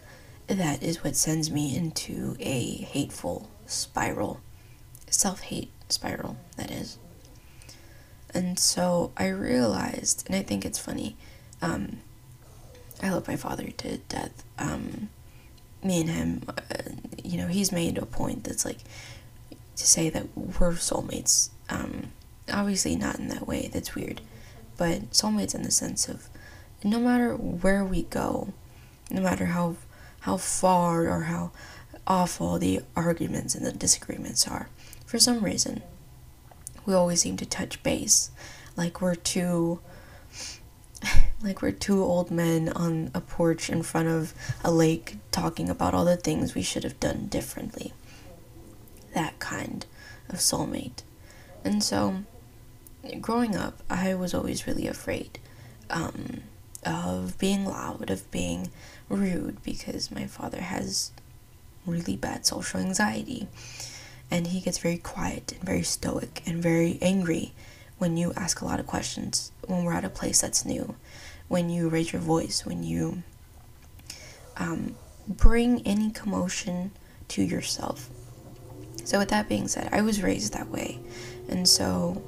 that 0.48 0.82
is 0.82 1.04
what 1.04 1.16
sends 1.16 1.52
me 1.52 1.76
into 1.76 2.38
a 2.40 2.78
hateful 2.78 3.50
spiral. 3.66 4.40
Self 5.10 5.42
hate 5.42 5.72
spiral, 5.90 6.38
that 6.56 6.72
is. 6.72 6.98
And 8.34 8.58
so 8.58 9.12
I 9.18 9.28
realized, 9.28 10.24
and 10.28 10.36
I 10.36 10.42
think 10.42 10.66
it's 10.66 10.80
funny, 10.80 11.16
um, 11.62 11.98
I 13.02 13.10
love 13.10 13.28
my 13.28 13.36
father 13.36 13.70
to 13.70 13.98
death. 13.98 14.44
Um, 14.58 15.10
me 15.84 16.02
and 16.02 16.10
him, 16.10 16.44
uh, 16.48 16.92
you 17.24 17.38
know, 17.38 17.48
he's 17.48 17.72
made 17.72 17.98
a 17.98 18.06
point 18.06 18.44
that's 18.44 18.66
like 18.66 18.80
to 19.76 19.88
say 19.88 20.10
that 20.10 20.28
we're 20.38 20.74
soulmates. 20.74 21.50
Um, 21.70 22.12
obviously, 22.52 22.96
not 22.96 23.20
in 23.20 23.28
that 23.30 23.48
way, 23.48 23.70
that's 23.74 23.96
weird, 23.96 24.22
but 24.78 25.12
soulmates 25.12 25.56
in 25.56 25.64
the 25.64 25.72
sense 25.72 26.08
of 26.08 26.30
no 26.84 27.00
matter 27.00 27.36
where 27.36 27.84
we 27.84 28.04
go, 28.04 28.54
no 29.10 29.22
matter 29.22 29.48
how 29.48 29.76
how 30.22 30.38
far 30.38 31.08
or 31.08 31.22
how 31.22 31.52
awful 32.06 32.60
the 32.60 32.82
arguments 32.96 33.56
and 33.56 33.66
the 33.66 33.72
disagreements 33.72 34.48
are. 34.48 34.70
For 35.06 35.18
some 35.18 35.44
reason, 35.44 35.82
we 36.86 36.94
always 36.94 37.22
seem 37.22 37.38
to 37.38 37.46
touch 37.46 37.82
base 37.84 38.32
like 38.76 39.02
we're 39.02 39.16
two 39.16 39.80
like 41.44 41.62
we're 41.62 41.72
two 41.72 42.04
old 42.04 42.32
men 42.32 42.70
on 42.70 43.12
a 43.14 43.22
porch 43.22 43.70
in 43.70 43.84
front 43.84 44.08
of 44.08 44.34
a 44.64 44.72
lake 44.72 45.18
talking 45.32 45.70
about 45.70 45.94
all 45.94 46.06
the 46.06 46.18
things 46.18 46.54
we 46.56 46.62
should 46.62 46.84
have 46.84 47.00
done 47.00 47.28
differently. 47.28 47.94
That 49.14 49.40
kind 49.40 49.86
of 50.30 50.36
soulmate. 50.36 51.04
And 51.64 51.84
so, 51.84 52.24
growing 53.20 53.56
up, 53.56 53.82
I 53.90 54.14
was 54.14 54.34
always 54.34 54.68
really 54.68 54.88
afraid 54.88 55.40
um, 55.90 56.42
of 56.86 57.38
being 57.38 57.66
loud, 57.66 58.10
of 58.10 58.30
being 58.32 58.70
rude, 59.10 59.62
because 59.64 60.12
my 60.12 60.28
father 60.28 60.62
has 60.62 61.12
really 61.86 62.16
bad 62.16 62.46
social 62.46 62.80
anxiety. 62.80 63.48
And 64.32 64.48
he 64.48 64.62
gets 64.62 64.78
very 64.78 64.98
quiet 64.98 65.52
and 65.52 65.62
very 65.62 65.84
stoic 65.84 66.42
and 66.48 66.64
very 66.64 66.98
angry 67.02 67.54
when 67.98 68.18
you 68.18 68.34
ask 68.36 68.62
a 68.62 68.66
lot 68.66 68.80
of 68.80 68.88
questions, 68.88 69.52
when 69.68 69.84
we're 69.84 69.94
at 69.94 70.04
a 70.04 70.10
place 70.10 70.42
that's 70.42 70.66
new, 70.66 70.96
when 71.48 71.70
you 71.70 71.88
raise 71.88 72.12
your 72.12 72.22
voice, 72.22 72.66
when 72.66 72.82
you 72.82 73.22
um, 74.58 74.96
bring 75.28 75.86
any 75.86 76.10
commotion 76.10 76.92
to 77.28 77.44
yourself. 77.44 78.10
So, 79.04 79.20
with 79.20 79.30
that 79.30 79.48
being 79.48 79.68
said, 79.68 79.90
I 79.92 80.02
was 80.02 80.24
raised 80.24 80.54
that 80.54 80.70
way. 80.70 81.00
And 81.48 81.68
so, 81.68 82.24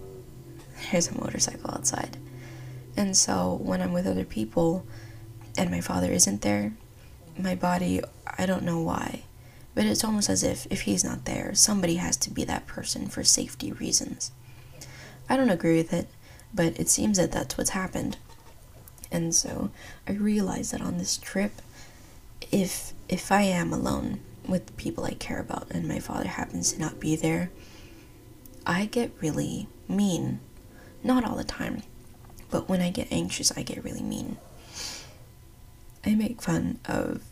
there's 0.91 1.09
a 1.09 1.17
motorcycle 1.17 1.71
outside. 1.71 2.17
And 2.95 3.17
so, 3.17 3.59
when 3.61 3.81
I'm 3.81 3.93
with 3.93 4.05
other 4.05 4.25
people 4.25 4.85
and 5.57 5.71
my 5.71 5.81
father 5.81 6.11
isn't 6.11 6.41
there, 6.41 6.73
my 7.37 7.55
body, 7.55 8.01
I 8.37 8.45
don't 8.45 8.63
know 8.63 8.79
why, 8.81 9.23
but 9.75 9.85
it's 9.85 10.03
almost 10.03 10.29
as 10.29 10.43
if 10.43 10.67
if 10.69 10.81
he's 10.81 11.03
not 11.03 11.25
there, 11.25 11.53
somebody 11.53 11.95
has 11.95 12.17
to 12.17 12.29
be 12.29 12.43
that 12.45 12.67
person 12.67 13.07
for 13.07 13.23
safety 13.23 13.71
reasons. 13.71 14.31
I 15.29 15.37
don't 15.37 15.49
agree 15.49 15.77
with 15.77 15.93
it, 15.93 16.07
but 16.53 16.79
it 16.79 16.89
seems 16.89 17.17
that 17.17 17.31
that's 17.31 17.57
what's 17.57 17.71
happened. 17.71 18.17
And 19.11 19.33
so 19.33 19.71
I 20.07 20.13
realized 20.13 20.73
that 20.73 20.81
on 20.81 20.97
this 20.97 21.17
trip, 21.17 21.61
if 22.51 22.93
if 23.09 23.31
I 23.31 23.41
am 23.43 23.71
alone 23.73 24.19
with 24.47 24.75
people 24.77 25.05
I 25.05 25.13
care 25.13 25.39
about 25.39 25.71
and 25.71 25.87
my 25.87 25.99
father 25.99 26.27
happens 26.27 26.73
to 26.73 26.79
not 26.79 26.99
be 26.99 27.15
there, 27.15 27.51
I 28.65 28.85
get 28.85 29.11
really 29.21 29.67
mean. 29.87 30.39
Not 31.03 31.25
all 31.25 31.35
the 31.35 31.43
time, 31.43 31.83
but 32.49 32.69
when 32.69 32.81
I 32.81 32.89
get 32.89 33.11
anxious, 33.11 33.51
I 33.57 33.63
get 33.63 33.83
really 33.83 34.03
mean. 34.03 34.37
I 36.05 36.15
make 36.15 36.41
fun 36.41 36.79
of 36.85 37.23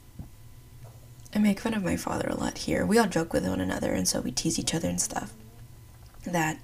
I 1.33 1.39
make 1.39 1.61
fun 1.61 1.73
of 1.73 1.83
my 1.83 1.95
father 1.95 2.27
a 2.27 2.35
lot 2.35 2.57
here. 2.57 2.85
We 2.85 2.97
all 2.97 3.07
joke 3.07 3.31
with 3.33 3.47
one 3.47 3.61
another, 3.61 3.93
and 3.93 4.07
so 4.07 4.19
we 4.19 4.31
tease 4.31 4.59
each 4.59 4.73
other 4.73 4.89
and 4.89 4.99
stuff. 4.99 5.33
That 6.25 6.59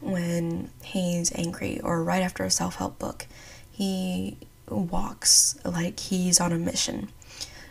when 0.00 0.70
he's 0.82 1.32
angry 1.34 1.80
or 1.80 2.02
right 2.02 2.22
after 2.22 2.44
a 2.44 2.50
self 2.50 2.76
help 2.76 2.98
book, 2.98 3.26
he 3.70 4.38
walks 4.68 5.58
like 5.64 5.98
he's 6.00 6.40
on 6.40 6.52
a 6.52 6.58
mission, 6.58 7.08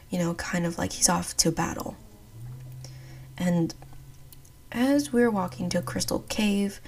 you 0.09 0.19
know, 0.19 0.33
kind 0.33 0.65
of 0.65 0.77
like 0.77 0.93
he's 0.93 1.09
off 1.09 1.35
to 1.37 1.51
battle. 1.51 1.95
And 3.37 3.73
as 4.71 5.13
we 5.13 5.21
were 5.21 5.31
walking 5.31 5.69
to 5.69 5.81
crystal 5.81 6.19
cave, 6.29 6.79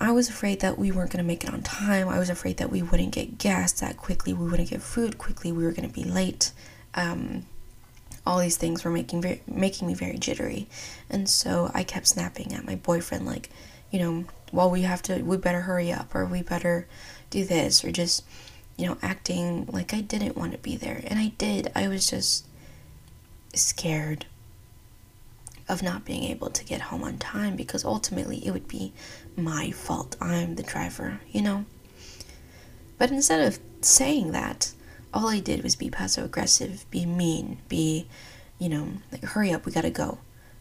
I 0.00 0.12
was 0.12 0.28
afraid 0.28 0.60
that 0.60 0.78
we 0.78 0.90
weren't 0.92 1.10
going 1.10 1.22
to 1.24 1.26
make 1.26 1.44
it 1.44 1.52
on 1.52 1.62
time. 1.62 2.08
I 2.08 2.18
was 2.18 2.30
afraid 2.30 2.58
that 2.58 2.70
we 2.70 2.82
wouldn't 2.82 3.12
get 3.12 3.38
gas 3.38 3.72
that 3.80 3.96
quickly. 3.96 4.32
We 4.32 4.48
wouldn't 4.48 4.70
get 4.70 4.82
food 4.82 5.18
quickly. 5.18 5.52
We 5.52 5.64
were 5.64 5.72
going 5.72 5.88
to 5.88 5.94
be 5.94 6.04
late. 6.04 6.52
Um, 6.94 7.46
all 8.26 8.38
these 8.38 8.56
things 8.56 8.84
were 8.84 8.90
making 8.90 9.22
very, 9.22 9.42
making 9.46 9.86
me 9.86 9.94
very 9.94 10.18
jittery, 10.18 10.66
and 11.08 11.28
so 11.28 11.70
I 11.74 11.84
kept 11.84 12.08
snapping 12.08 12.52
at 12.52 12.66
my 12.66 12.74
boyfriend 12.76 13.24
like, 13.26 13.50
you 13.90 13.98
know, 13.98 14.24
well 14.52 14.70
we 14.70 14.82
have 14.82 15.02
to, 15.02 15.22
we 15.22 15.36
better 15.36 15.62
hurry 15.62 15.92
up, 15.92 16.14
or 16.14 16.26
we 16.26 16.42
better 16.42 16.86
do 17.30 17.44
this, 17.44 17.84
or 17.84 17.92
just, 17.92 18.24
you 18.76 18.86
know, 18.86 18.98
acting 19.02 19.66
like 19.66 19.94
I 19.94 20.00
didn't 20.00 20.36
want 20.36 20.52
to 20.52 20.58
be 20.58 20.76
there, 20.76 21.02
and 21.06 21.18
I 21.18 21.28
did. 21.38 21.70
I 21.74 21.88
was 21.88 22.10
just 22.10 22.46
scared 23.54 24.26
of 25.68 25.82
not 25.82 26.04
being 26.04 26.24
able 26.24 26.50
to 26.50 26.64
get 26.64 26.80
home 26.80 27.02
on 27.02 27.18
time 27.18 27.56
because 27.56 27.84
ultimately 27.84 28.44
it 28.46 28.52
would 28.52 28.68
be 28.68 28.92
my 29.36 29.70
fault. 29.70 30.16
I'm 30.20 30.54
the 30.54 30.62
driver, 30.62 31.20
you 31.30 31.42
know? 31.42 31.64
But 32.98 33.10
instead 33.10 33.40
of 33.46 33.58
saying 33.80 34.32
that, 34.32 34.72
all 35.16 35.28
I 35.28 35.40
did 35.40 35.62
was 35.62 35.76
be 35.76 35.88
passive 35.88 36.26
aggressive, 36.26 36.84
be 36.90 37.06
mean, 37.06 37.58
be, 37.68 38.06
you 38.58 38.68
know, 38.68 38.88
like, 39.10 39.24
hurry 39.24 39.50
up, 39.50 39.64
we 39.64 39.72
gotta 39.72 39.90
go, 39.90 40.18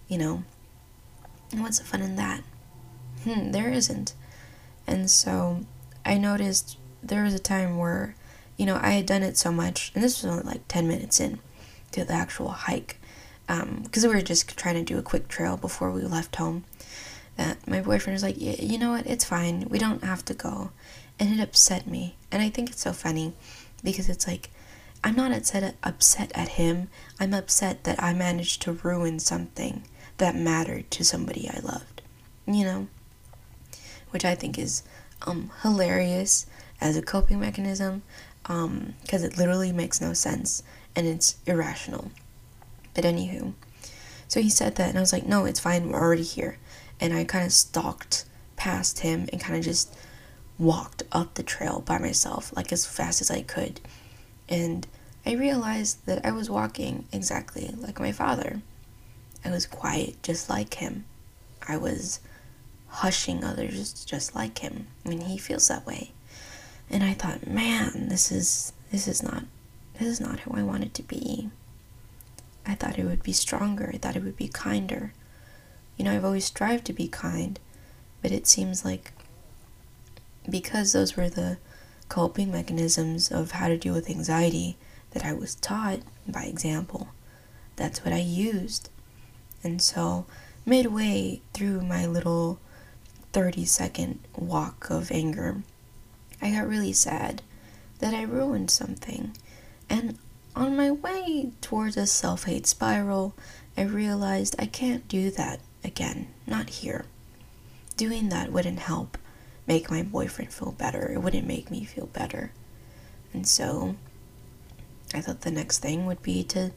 you 0.08 0.18
know? 0.18 0.44
And 1.52 1.62
what's 1.62 1.80
the 1.80 1.86
fun 1.86 2.02
in 2.02 2.16
that? 2.16 2.42
Hmm, 3.26 3.52
there 3.52 3.70
isn't. 3.70 4.14
And 4.88 5.10
so 5.10 5.66
I 6.06 6.18
noticed 6.18 6.78
there 7.04 7.24
was 7.24 7.34
a 7.34 7.40
time 7.40 7.78
where, 7.78 8.16
you 8.56 8.66
know, 8.66 8.80
I 8.82 8.92
had 8.92 9.06
done 9.06 9.24
it 9.24 9.36
so 9.36 9.52
much, 9.52 9.92
and 9.94 10.02
this 10.02 10.24
was 10.24 10.32
only 10.32 10.44
like 10.44 10.66
10 10.70 10.88
minutes 10.88 11.20
in 11.20 11.40
to 11.92 12.06
the 12.06 12.14
actual 12.14 12.50
hike, 12.50 12.98
because 13.48 14.06
um, 14.06 14.10
we 14.10 14.16
were 14.16 14.22
just 14.22 14.56
trying 14.56 14.76
to 14.76 14.84
do 14.84 14.98
a 14.98 15.04
quick 15.04 15.28
trail 15.28 15.58
before 15.58 15.92
we 15.92 16.02
left 16.04 16.38
home. 16.38 16.64
That 17.36 17.68
my 17.68 17.82
boyfriend 17.82 18.16
was 18.16 18.24
like, 18.24 18.36
yeah, 18.38 18.56
you 18.58 18.78
know 18.78 18.92
what, 18.92 19.06
it's 19.06 19.26
fine, 19.26 19.68
we 19.68 19.80
don't 19.80 20.06
have 20.06 20.24
to 20.26 20.34
go. 20.34 20.72
And 21.20 21.38
it 21.38 21.44
upset 21.44 21.88
me. 21.88 22.16
And 22.32 22.42
I 22.42 22.50
think 22.50 22.70
it's 22.70 22.82
so 22.82 22.94
funny 22.94 23.34
because 23.86 24.10
it's 24.10 24.28
like 24.28 24.50
I'm 25.04 25.16
not 25.16 25.32
upset 25.32 25.76
upset 25.84 26.32
at 26.34 26.50
him. 26.50 26.90
I'm 27.20 27.34
upset 27.34 27.84
that 27.84 28.02
I 28.02 28.14
managed 28.14 28.62
to 28.64 28.74
ruin 28.74 29.20
something 29.20 29.84
that 30.18 30.36
mattered 30.36 30.90
to 30.92 31.06
somebody 31.06 31.48
I 31.48 31.60
loved. 31.60 32.02
You 32.48 32.64
know, 32.66 32.88
which 34.10 34.26
I 34.26 34.36
think 34.36 34.58
is 34.58 34.84
um 35.26 35.52
hilarious 35.62 36.48
as 36.82 36.98
a 36.98 37.02
coping 37.02 37.40
mechanism 37.40 38.04
um 38.48 38.96
because 39.02 39.24
it 39.24 39.38
literally 39.38 39.72
makes 39.72 40.02
no 40.02 40.14
sense 40.14 40.64
and 40.96 41.08
it's 41.08 41.38
irrational. 41.46 42.12
But 42.94 43.04
anywho, 43.04 43.54
so 44.28 44.42
he 44.42 44.50
said 44.50 44.76
that 44.76 44.90
and 44.90 44.98
I 44.98 45.02
was 45.02 45.14
like, 45.14 45.26
"No, 45.28 45.46
it's 45.46 45.60
fine. 45.60 45.90
We're 45.90 46.02
already 46.02 46.24
here." 46.24 46.58
And 47.00 47.14
I 47.14 47.26
kind 47.26 47.46
of 47.46 47.52
stalked 47.52 48.26
past 48.56 49.00
him 49.00 49.28
and 49.32 49.42
kind 49.42 49.58
of 49.58 49.64
just 49.64 49.94
walked 50.58 51.04
up 51.12 51.34
the 51.34 51.44
trail 51.44 51.82
by 51.86 51.98
myself, 51.98 52.56
like 52.56 52.72
as 52.72 52.86
fast 52.86 53.22
as 53.22 53.30
I 53.30 53.42
could. 53.42 53.82
And 54.48 54.88
I 55.26 55.34
realized 55.34 56.06
that 56.06 56.26
I 56.26 56.32
was 56.32 56.50
walking 56.50 57.06
exactly 57.12 57.74
like 57.78 58.00
my 58.00 58.12
father. 58.12 58.62
I 59.44 59.50
was 59.50 59.66
quiet, 59.66 60.22
just 60.24 60.50
like 60.50 60.76
him. 60.76 61.06
I 61.68 61.78
was 61.78 62.20
hushing 62.88 63.44
others 63.44 64.06
just 64.06 64.36
like 64.36 64.60
him 64.60 64.88
when 65.04 65.22
he 65.22 65.38
feels 65.38 65.68
that 65.68 65.86
way. 65.86 66.12
And 66.90 67.04
I 67.04 67.14
thought, 67.14 67.48
man, 67.48 68.10
this 68.10 68.32
is 68.32 68.74
this 68.92 69.08
is 69.08 69.24
not 69.24 69.44
this 70.00 70.08
is 70.08 70.22
not 70.22 70.42
who 70.42 70.56
I 70.56 70.64
wanted 70.64 70.94
to 70.96 71.04
be. 71.04 71.50
I 72.66 72.76
thought 72.76 73.00
it 73.00 73.06
would 73.06 73.24
be 73.24 73.34
stronger. 73.34 73.92
I 73.94 73.98
thought 73.98 74.16
it 74.16 74.24
would 74.24 74.38
be 74.38 74.48
kinder. 74.48 75.14
You 75.98 76.06
know, 76.06 76.12
I've 76.12 76.26
always 76.26 76.46
strived 76.46 76.86
to 76.86 76.94
be 76.94 77.08
kind, 77.08 77.60
but 78.22 78.32
it 78.32 78.48
seems 78.48 78.84
like 78.84 79.12
because 80.50 80.94
those 80.94 81.16
were 81.16 81.30
the 81.30 81.58
coping 82.10 82.52
mechanisms 82.52 83.32
of 83.32 83.52
how 83.52 83.68
to 83.68 83.78
deal 83.78 83.94
with 83.94 84.10
anxiety 84.10 84.78
that 85.12 85.26
I 85.26 85.34
was 85.34 85.56
taught 85.56 86.00
by 86.28 86.44
example, 86.44 87.10
that's 87.76 88.04
what 88.04 88.14
I 88.14 88.20
used. 88.20 88.90
And 89.64 89.82
so, 89.82 90.26
midway 90.66 91.42
through 91.54 91.82
my 91.82 92.06
little 92.06 92.60
30 93.34 93.66
second 93.66 94.20
walk 94.36 94.90
of 94.90 95.12
anger, 95.12 95.64
I 96.42 96.52
got 96.52 96.68
really 96.68 96.94
sad 96.94 97.42
that 98.00 98.14
I 98.14 98.24
ruined 98.24 98.72
something. 98.72 99.36
And 99.90 100.18
on 100.56 100.78
my 100.78 100.92
way 100.92 101.52
towards 101.62 101.98
a 101.98 102.08
self 102.08 102.46
hate 102.46 102.68
spiral, 102.68 103.34
I 103.78 103.84
realized 103.84 104.56
I 104.58 104.66
can't 104.66 105.08
do 105.08 105.30
that 105.32 105.60
again, 105.84 106.28
not 106.48 106.70
here. 106.70 107.06
Doing 107.98 108.30
that 108.30 108.52
wouldn't 108.52 108.80
help 108.80 109.18
make 109.68 109.90
my 109.90 110.04
boyfriend 110.04 110.54
feel 110.54 110.72
better, 110.72 111.12
it 111.12 111.20
wouldn't 111.20 111.48
make 111.48 111.72
me 111.72 111.84
feel 111.84 112.08
better. 112.08 112.52
And 113.34 113.48
so 113.48 113.96
I 115.14 115.22
thought 115.22 115.42
the 115.42 115.52
next 115.52 115.80
thing 115.80 116.06
would 116.06 116.22
be 116.22 116.44
to. 116.46 116.72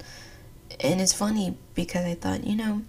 And 0.81 1.01
it's 1.01 1.13
funny 1.13 1.57
because 1.75 2.05
I 2.05 2.15
thought, 2.15 2.45
you 2.45 2.57
know, 2.57 2.83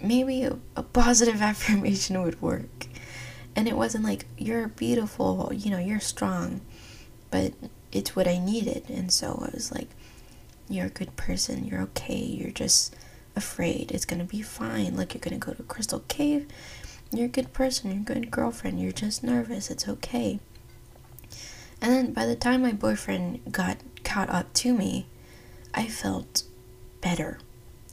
maybe 0.00 0.44
a, 0.44 0.58
a 0.76 0.82
positive 0.82 1.42
affirmation 1.50 2.22
would 2.22 2.40
work. 2.40 2.86
And 3.56 3.66
it 3.66 3.76
wasn't 3.76 4.04
like, 4.04 4.26
you're 4.36 4.68
beautiful, 4.68 5.50
you 5.54 5.70
know, 5.70 5.78
you're 5.78 6.00
strong. 6.00 6.60
But 7.30 7.52
it's 7.92 8.14
what 8.14 8.28
I 8.28 8.38
needed. 8.38 8.84
And 8.88 9.12
so 9.12 9.42
I 9.46 9.54
was 9.54 9.72
like, 9.72 9.88
you're 10.68 10.86
a 10.86 10.90
good 10.90 11.16
person, 11.16 11.64
you're 11.64 11.80
okay, 11.80 12.18
you're 12.18 12.50
just 12.50 12.94
afraid, 13.34 13.90
it's 13.90 14.04
gonna 14.04 14.24
be 14.24 14.42
fine. 14.42 14.96
Like, 14.96 15.14
you're 15.14 15.20
gonna 15.20 15.38
go 15.38 15.52
to 15.52 15.62
Crystal 15.62 16.04
Cave, 16.08 16.46
you're 17.10 17.26
a 17.26 17.28
good 17.28 17.52
person, 17.52 17.90
you're 17.90 18.00
a 18.00 18.20
good 18.20 18.30
girlfriend, 18.30 18.80
you're 18.80 18.92
just 18.92 19.22
nervous, 19.22 19.70
it's 19.70 19.88
okay. 19.88 20.40
And 21.80 21.92
then 21.92 22.12
by 22.12 22.26
the 22.26 22.36
time 22.36 22.62
my 22.62 22.72
boyfriend 22.72 23.52
got 23.52 23.78
caught 24.04 24.28
up 24.30 24.52
to 24.54 24.74
me, 24.74 25.06
I 25.74 25.86
felt 25.86 26.42
better. 27.00 27.38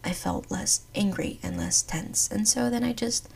I 0.04 0.12
felt 0.12 0.52
less 0.52 0.82
angry 0.94 1.40
and 1.44 1.58
less 1.58 1.82
tense. 1.82 2.30
And 2.32 2.48
so 2.48 2.70
then 2.70 2.84
I 2.84 2.94
just 2.94 3.30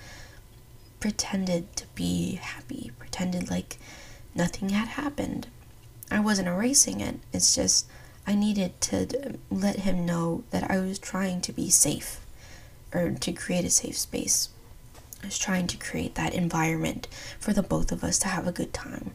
pretended 1.00 1.76
to 1.78 1.86
be 1.96 2.36
happy, 2.36 2.92
pretended 3.00 3.50
like 3.50 3.78
nothing 4.36 4.70
had 4.70 4.90
happened. 4.90 5.48
I 6.12 6.20
wasn't 6.20 6.48
erasing 6.48 7.02
it, 7.02 7.20
it's 7.32 7.56
just 7.56 7.88
I 8.26 8.36
needed 8.36 8.80
to 8.82 9.38
let 9.50 9.78
him 9.78 10.06
know 10.06 10.44
that 10.52 10.70
I 10.70 10.80
was 10.80 11.00
trying 11.00 11.42
to 11.42 11.54
be 11.54 11.70
safe 11.70 12.20
or 12.94 13.12
to 13.12 13.32
create 13.32 13.66
a 13.66 13.70
safe 13.70 13.98
space. 13.98 14.50
I 15.22 15.26
was 15.26 15.38
trying 15.38 15.68
to 15.68 15.78
create 15.78 16.16
that 16.16 16.34
environment 16.34 17.08
for 17.40 17.54
the 17.54 17.64
both 17.64 17.92
of 17.92 18.04
us 18.04 18.18
to 18.20 18.28
have 18.28 18.48
a 18.48 18.52
good 18.52 18.74
time. 18.74 19.12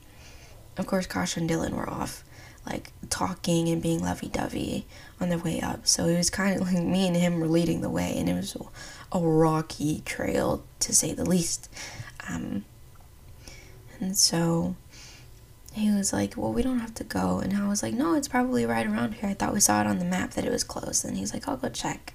Of 0.77 0.87
course, 0.87 1.07
Kasha 1.07 1.41
and 1.41 1.49
Dylan 1.49 1.73
were 1.73 1.89
off, 1.89 2.25
like 2.67 2.93
talking 3.11 3.69
and 3.69 3.81
being 3.81 4.03
lovey 4.03 4.29
dovey 4.29 4.87
on 5.21 5.29
their 5.29 5.39
way 5.39 5.61
up. 5.61 5.87
So 5.87 6.07
it 6.07 6.17
was 6.17 6.31
kind 6.31 6.61
of 6.61 6.67
like 6.67 6.83
me 6.83 7.07
and 7.07 7.17
him 7.17 7.41
were 7.41 7.47
leading 7.47 7.81
the 7.81 7.91
way, 7.91 8.15
and 8.17 8.29
it 8.29 8.35
was 8.35 8.57
a 9.13 9.21
rocky 9.21 10.03
trail 10.05 10.65
to 10.81 10.95
say 10.95 11.13
the 11.13 11.25
least. 11.25 11.71
Um, 12.29 12.65
and 14.01 14.17
so 14.17 14.77
he 15.73 15.91
was 15.91 16.13
like, 16.13 16.37
Well, 16.37 16.53
we 16.53 16.63
don't 16.63 16.81
have 16.81 16.95
to 16.95 17.05
go. 17.05 17.39
And 17.39 17.57
I 17.57 17.69
was 17.69 17.83
like, 17.83 17.95
No, 17.95 18.15
it's 18.15 18.29
probably 18.29 18.67
right 18.67 18.87
around 18.87 19.15
here. 19.15 19.31
I 19.31 19.35
thought 19.35 19.55
we 19.55 19.61
saw 19.61 19.81
it 19.81 19.87
on 19.87 19.99
the 19.99 20.05
map 20.05 20.33
that 20.33 20.45
it 20.45 20.51
was 20.51 20.65
close. 20.65 21.05
And 21.05 21.17
he's 21.17 21.33
like, 21.33 21.49
I'll 21.49 21.57
go 21.57 21.69
check. 21.69 22.15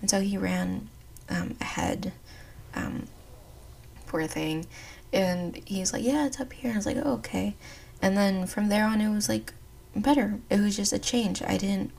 And 0.00 0.10
so 0.10 0.20
he 0.20 0.36
ran 0.36 0.88
um, 1.28 1.56
ahead. 1.60 2.12
Um, 2.74 3.06
poor 4.06 4.26
thing. 4.26 4.66
And 5.12 5.60
he's 5.66 5.92
like, 5.92 6.04
Yeah, 6.04 6.26
it's 6.26 6.40
up 6.40 6.52
here. 6.52 6.70
And 6.70 6.76
I 6.76 6.78
was 6.78 6.86
like, 6.86 6.98
oh, 7.02 7.14
okay. 7.14 7.54
And 8.02 8.16
then 8.16 8.46
from 8.46 8.68
there 8.68 8.84
on, 8.84 9.00
it 9.00 9.12
was 9.12 9.28
like 9.28 9.52
better. 9.94 10.40
It 10.50 10.60
was 10.60 10.76
just 10.76 10.92
a 10.92 10.98
change. 10.98 11.42
I 11.42 11.56
didn't, 11.56 11.90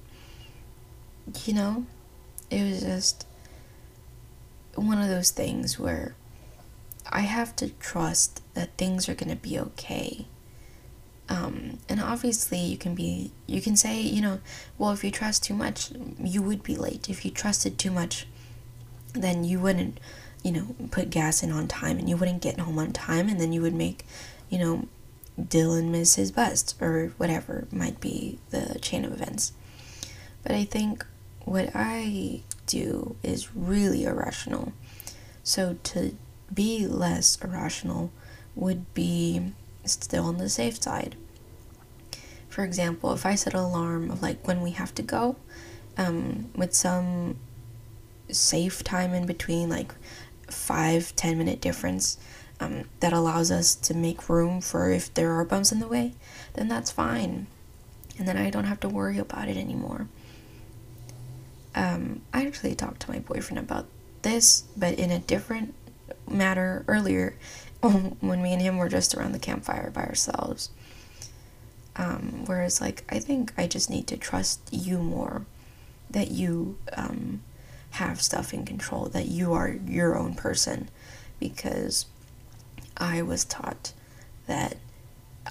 you 1.46 1.54
know, 1.54 1.86
it 2.50 2.63
was 2.63 2.82
just 2.82 3.26
one 4.76 5.02
of 5.02 5.10
those 5.10 5.32
things 5.32 5.80
where 5.80 6.15
I 7.10 7.22
have 7.22 7.56
to 7.58 7.70
trust 7.70 8.41
that 8.54 8.78
things 8.78 9.10
are 9.10 9.15
going 9.15 9.30
to 9.30 9.36
be 9.36 9.60
okay. 9.60 10.28
Um, 11.30 11.80
and 11.89 12.00
obviously, 12.00 12.60
you 12.60 12.78
can 12.78 12.96
be, 12.96 13.32
you 13.48 13.62
can 13.62 13.76
say, 13.76 14.00
you 14.02 14.22
know, 14.22 14.39
well, 14.78 14.91
if 14.91 15.04
you 15.04 15.12
trust 15.12 15.43
too 15.43 15.54
much, 15.54 15.91
you 16.24 16.41
would 16.41 16.63
be 16.63 16.76
late. 16.76 17.10
If 17.10 17.26
you 17.26 17.32
trusted 17.32 17.78
too 17.78 17.91
much, 17.91 18.28
then 19.13 19.43
you 19.43 19.60
wouldn't, 19.60 20.00
you 20.47 20.53
know, 20.53 20.75
put 20.91 21.10
gas 21.10 21.43
in 21.43 21.51
on 21.51 21.67
time 21.67 21.99
and 21.99 22.10
you 22.10 22.15
wouldn't 22.15 22.41
get 22.41 22.57
home 22.57 22.79
on 22.79 22.93
time, 22.93 23.27
and 23.27 23.38
then 23.38 23.51
you 23.51 23.62
would 23.62 23.73
make, 23.73 24.05
you 24.49 24.57
know, 24.57 24.88
Dylan 25.38 25.89
miss 25.89 26.15
his 26.15 26.31
bus 26.31 26.73
or 26.79 27.12
whatever 27.17 27.67
might 27.69 27.99
be 27.99 28.39
the 28.51 28.79
chain 28.81 29.03
of 29.03 29.12
events. 29.12 29.51
But 30.43 30.53
I 30.53 30.63
think 30.63 31.05
what 31.43 31.71
I 31.75 32.43
do 32.65 33.17
is 33.23 33.53
really 33.53 34.05
irrational. 34.05 34.71
So 35.43 35.77
to 35.83 36.15
be 36.53 36.88
less 36.88 37.38
irrational 37.43 38.13
would 38.55 38.93
be 38.93 39.51
still 39.83 40.27
on 40.27 40.38
the 40.38 40.47
safe 40.47 40.81
side. 40.81 41.17
For 42.47 42.63
example, 42.63 43.12
if 43.12 43.25
I 43.25 43.36
set 43.36 43.53
an 43.53 43.60
alarm 43.60 44.10
of 44.12 44.21
like 44.21 44.47
when 44.47 44.62
we 44.62 44.71
have 44.71 44.95
to 44.95 45.01
go, 45.01 45.36
um, 45.97 46.51
with 46.55 46.73
some 46.73 47.36
safe 48.29 48.83
time 48.83 49.13
in 49.13 49.25
between, 49.25 49.69
like 49.69 49.93
five, 50.47 51.15
ten 51.15 51.38
minute 51.38 51.62
difference, 51.62 52.17
um, 52.60 52.86
that 52.99 53.13
allows 53.13 53.51
us 53.51 53.75
to 53.75 53.93
make 53.93 54.29
room 54.29 54.62
for 54.62 54.89
if 54.91 55.13
there 55.13 55.31
are 55.33 55.45
bumps 55.45 55.71
in 55.71 55.79
the 55.79 55.88
way, 55.88 56.13
then 56.53 56.67
that's 56.67 56.91
fine. 56.91 57.47
And 58.17 58.27
then 58.27 58.38
I 58.38 58.49
don't 58.49 58.63
have 58.63 58.79
to 58.81 58.89
worry 58.89 59.19
about 59.19 59.47
it 59.47 59.57
anymore. 59.57 60.07
Um, 61.75 62.21
I 62.33 62.45
actually 62.47 62.73
talked 62.73 63.01
to 63.01 63.12
my 63.12 63.19
boyfriend 63.19 63.60
about 63.60 63.86
this, 64.23 64.63
but 64.75 64.97
in 64.97 65.12
a 65.12 65.19
different 65.19 65.75
matter 66.27 66.83
earlier 66.88 67.36
when 67.81 68.41
me 68.41 68.53
and 68.53 68.62
him 68.62 68.77
were 68.77 68.89
just 68.89 69.13
around 69.13 69.33
the 69.33 69.39
campfire 69.39 69.91
by 69.91 70.03
ourselves. 70.03 70.71
Um, 71.95 72.43
whereas, 72.45 72.81
like, 72.81 73.03
I 73.10 73.19
think 73.19 73.53
I 73.57 73.67
just 73.67 73.89
need 73.89 74.07
to 74.07 74.17
trust 74.17 74.62
you 74.71 74.99
more 74.99 75.45
that 76.10 76.31
you 76.31 76.77
um, 76.95 77.41
have 77.91 78.21
stuff 78.21 78.54
in 78.54 78.65
control, 78.65 79.06
that 79.06 79.28
you 79.28 79.54
are 79.54 79.78
your 79.86 80.17
own 80.17 80.36
person, 80.36 80.89
because 81.39 82.06
I 82.97 83.21
was 83.21 83.45
taught 83.45 83.93
that 84.47 84.78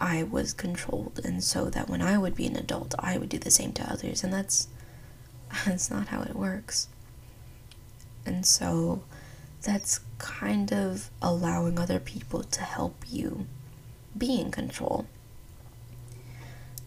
I 0.00 0.22
was 0.22 0.52
controlled, 0.52 1.20
and 1.24 1.42
so 1.42 1.70
that 1.70 1.88
when 1.88 2.02
I 2.02 2.18
would 2.18 2.34
be 2.34 2.46
an 2.46 2.56
adult, 2.56 2.94
I 2.98 3.18
would 3.18 3.28
do 3.28 3.38
the 3.38 3.50
same 3.50 3.72
to 3.74 3.90
others, 3.90 4.22
and 4.22 4.32
that's 4.32 4.68
that's 5.66 5.90
not 5.90 6.08
how 6.08 6.22
it 6.22 6.34
works. 6.34 6.88
And 8.24 8.44
so 8.44 9.02
that's 9.62 10.00
kind 10.18 10.72
of 10.72 11.10
allowing 11.22 11.78
other 11.78 12.00
people 12.00 12.42
to 12.42 12.62
help 12.62 13.04
you 13.08 13.46
be 14.16 14.40
in 14.40 14.50
control. 14.50 15.06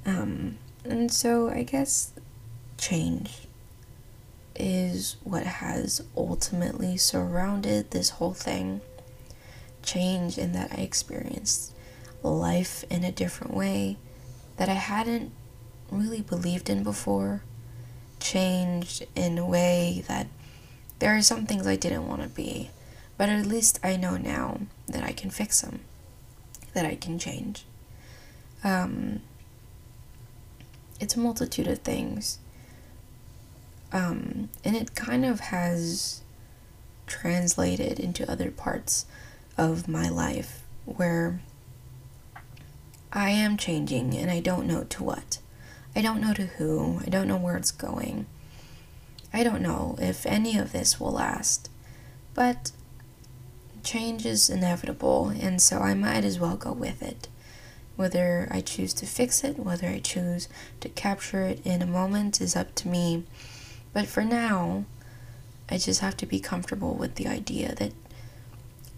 Um, 0.05 0.57
and 0.83 1.11
so 1.11 1.49
I 1.49 1.63
guess 1.63 2.13
change 2.77 3.47
is 4.59 5.15
what 5.23 5.43
has 5.43 6.03
ultimately 6.15 6.97
surrounded 6.97 7.91
this 7.91 8.11
whole 8.11 8.33
thing 8.33 8.81
change 9.81 10.37
in 10.37 10.51
that 10.51 10.71
I 10.71 10.81
experienced 10.81 11.73
life 12.21 12.83
in 12.89 13.03
a 13.03 13.11
different 13.11 13.53
way 13.53 13.97
that 14.57 14.69
I 14.69 14.73
hadn't 14.73 15.31
really 15.89 16.21
believed 16.21 16.69
in 16.69 16.83
before. 16.83 17.43
Changed 18.19 19.05
in 19.15 19.37
a 19.37 19.45
way 19.45 20.03
that 20.07 20.27
there 20.99 21.15
are 21.15 21.21
some 21.21 21.45
things 21.45 21.65
I 21.65 21.77
didn't 21.77 22.07
want 22.07 22.21
to 22.21 22.27
be, 22.27 22.69
but 23.17 23.29
at 23.29 23.45
least 23.45 23.79
I 23.81 23.95
know 23.95 24.17
now 24.17 24.59
that 24.87 25.03
I 25.03 25.13
can 25.13 25.29
fix 25.29 25.61
them, 25.61 25.79
that 26.73 26.85
I 26.85 26.95
can 26.95 27.17
change. 27.17 27.65
Um, 28.63 29.21
it's 30.99 31.15
a 31.15 31.19
multitude 31.19 31.67
of 31.67 31.79
things. 31.79 32.39
Um, 33.91 34.49
and 34.63 34.75
it 34.75 34.95
kind 34.95 35.25
of 35.25 35.39
has 35.39 36.21
translated 37.07 37.99
into 37.99 38.29
other 38.29 38.51
parts 38.51 39.05
of 39.57 39.87
my 39.87 40.07
life 40.09 40.63
where 40.85 41.41
I 43.11 43.31
am 43.31 43.57
changing 43.57 44.15
and 44.15 44.29
I 44.29 44.39
don't 44.39 44.67
know 44.67 44.83
to 44.83 45.03
what. 45.03 45.39
I 45.95 46.01
don't 46.01 46.21
know 46.21 46.33
to 46.33 46.45
who. 46.45 47.01
I 47.05 47.09
don't 47.09 47.27
know 47.27 47.37
where 47.37 47.57
it's 47.57 47.71
going. 47.71 48.27
I 49.33 49.43
don't 49.43 49.61
know 49.61 49.95
if 49.99 50.25
any 50.25 50.57
of 50.57 50.71
this 50.71 50.99
will 50.99 51.11
last. 51.11 51.69
But 52.33 52.71
change 53.83 54.25
is 54.25 54.49
inevitable, 54.49 55.29
and 55.29 55.61
so 55.61 55.79
I 55.79 55.93
might 55.93 56.23
as 56.23 56.39
well 56.39 56.55
go 56.55 56.71
with 56.71 57.01
it. 57.01 57.27
Whether 57.95 58.47
I 58.51 58.61
choose 58.61 58.93
to 58.95 59.05
fix 59.05 59.43
it, 59.43 59.59
whether 59.59 59.87
I 59.87 59.99
choose 59.99 60.47
to 60.79 60.89
capture 60.89 61.41
it 61.41 61.65
in 61.65 61.81
a 61.81 61.87
moment 61.87 62.39
is 62.39 62.55
up 62.55 62.75
to 62.75 62.87
me. 62.87 63.23
But 63.93 64.07
for 64.07 64.23
now, 64.23 64.85
I 65.69 65.77
just 65.77 66.01
have 66.01 66.17
to 66.17 66.25
be 66.25 66.39
comfortable 66.39 66.93
with 66.93 67.15
the 67.15 67.27
idea 67.27 67.75
that 67.75 67.93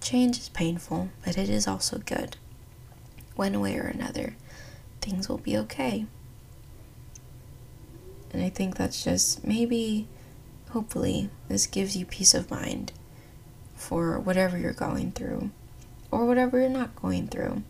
change 0.02 0.38
is 0.38 0.50
painful, 0.50 1.10
but 1.24 1.38
it 1.38 1.50
is 1.50 1.68
also 1.68 2.00
good. 2.00 2.38
One 3.36 3.60
way 3.60 3.78
or 3.78 3.88
another, 3.88 4.36
things 5.00 5.30
will 5.30 5.38
be 5.38 5.58
okay. 5.58 6.06
And 8.34 8.44
I 8.44 8.50
think 8.50 8.78
that's 8.78 9.04
just 9.04 9.46
maybe, 9.46 10.08
hopefully, 10.70 11.30
this 11.48 11.68
gives 11.68 11.96
you 11.96 12.06
peace 12.06 12.34
of 12.34 12.50
mind 12.50 12.94
for 13.76 14.20
whatever 14.20 14.58
you're 14.58 14.74
going 14.74 15.12
through 15.12 15.52
or 16.12 16.26
whatever 16.26 16.60
you're 16.60 16.70
not 16.70 16.96
going 16.96 17.28
through. 17.28 17.64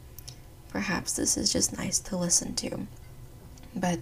Perhaps 0.70 1.14
this 1.14 1.38
is 1.38 1.52
just 1.52 1.78
nice 1.78 2.00
to 2.00 2.18
listen 2.18 2.54
to. 2.56 2.88
But 3.76 4.00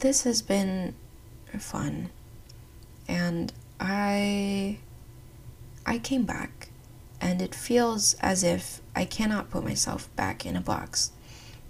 this 0.00 0.24
has 0.24 0.42
been 0.42 0.94
fun. 1.60 2.10
And 3.08 3.52
I 3.80 4.78
I 5.84 5.98
came 5.98 6.24
back 6.24 6.68
and 7.20 7.42
it 7.42 7.54
feels 7.54 8.14
as 8.14 8.42
if 8.42 8.80
I 8.94 9.04
cannot 9.04 9.50
put 9.50 9.64
myself 9.64 10.14
back 10.16 10.46
in 10.46 10.56
a 10.56 10.60
box. 10.60 11.12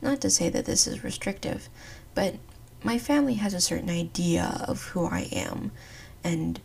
Not 0.01 0.21
to 0.23 0.31
say 0.31 0.49
that 0.49 0.65
this 0.65 0.87
is 0.87 1.05
restrictive, 1.05 1.69
but 2.15 2.37
my 2.83 2.99
family 2.99 3.35
has 3.35 3.55
a 3.55 3.61
certain 3.61 3.91
idea 3.91 4.65
of 4.67 4.89
who 4.89 5.07
I 5.07 5.29
am 5.33 5.71
and 6.25 6.61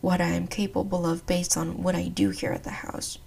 what 0.00 0.20
I 0.20 0.28
am 0.30 0.46
capable 0.46 1.06
of 1.06 1.26
based 1.26 1.56
on 1.56 1.82
what 1.82 1.94
I 1.94 2.08
do 2.08 2.30
here 2.30 2.52
at 2.52 2.64
the 2.64 2.70
house, 2.70 3.18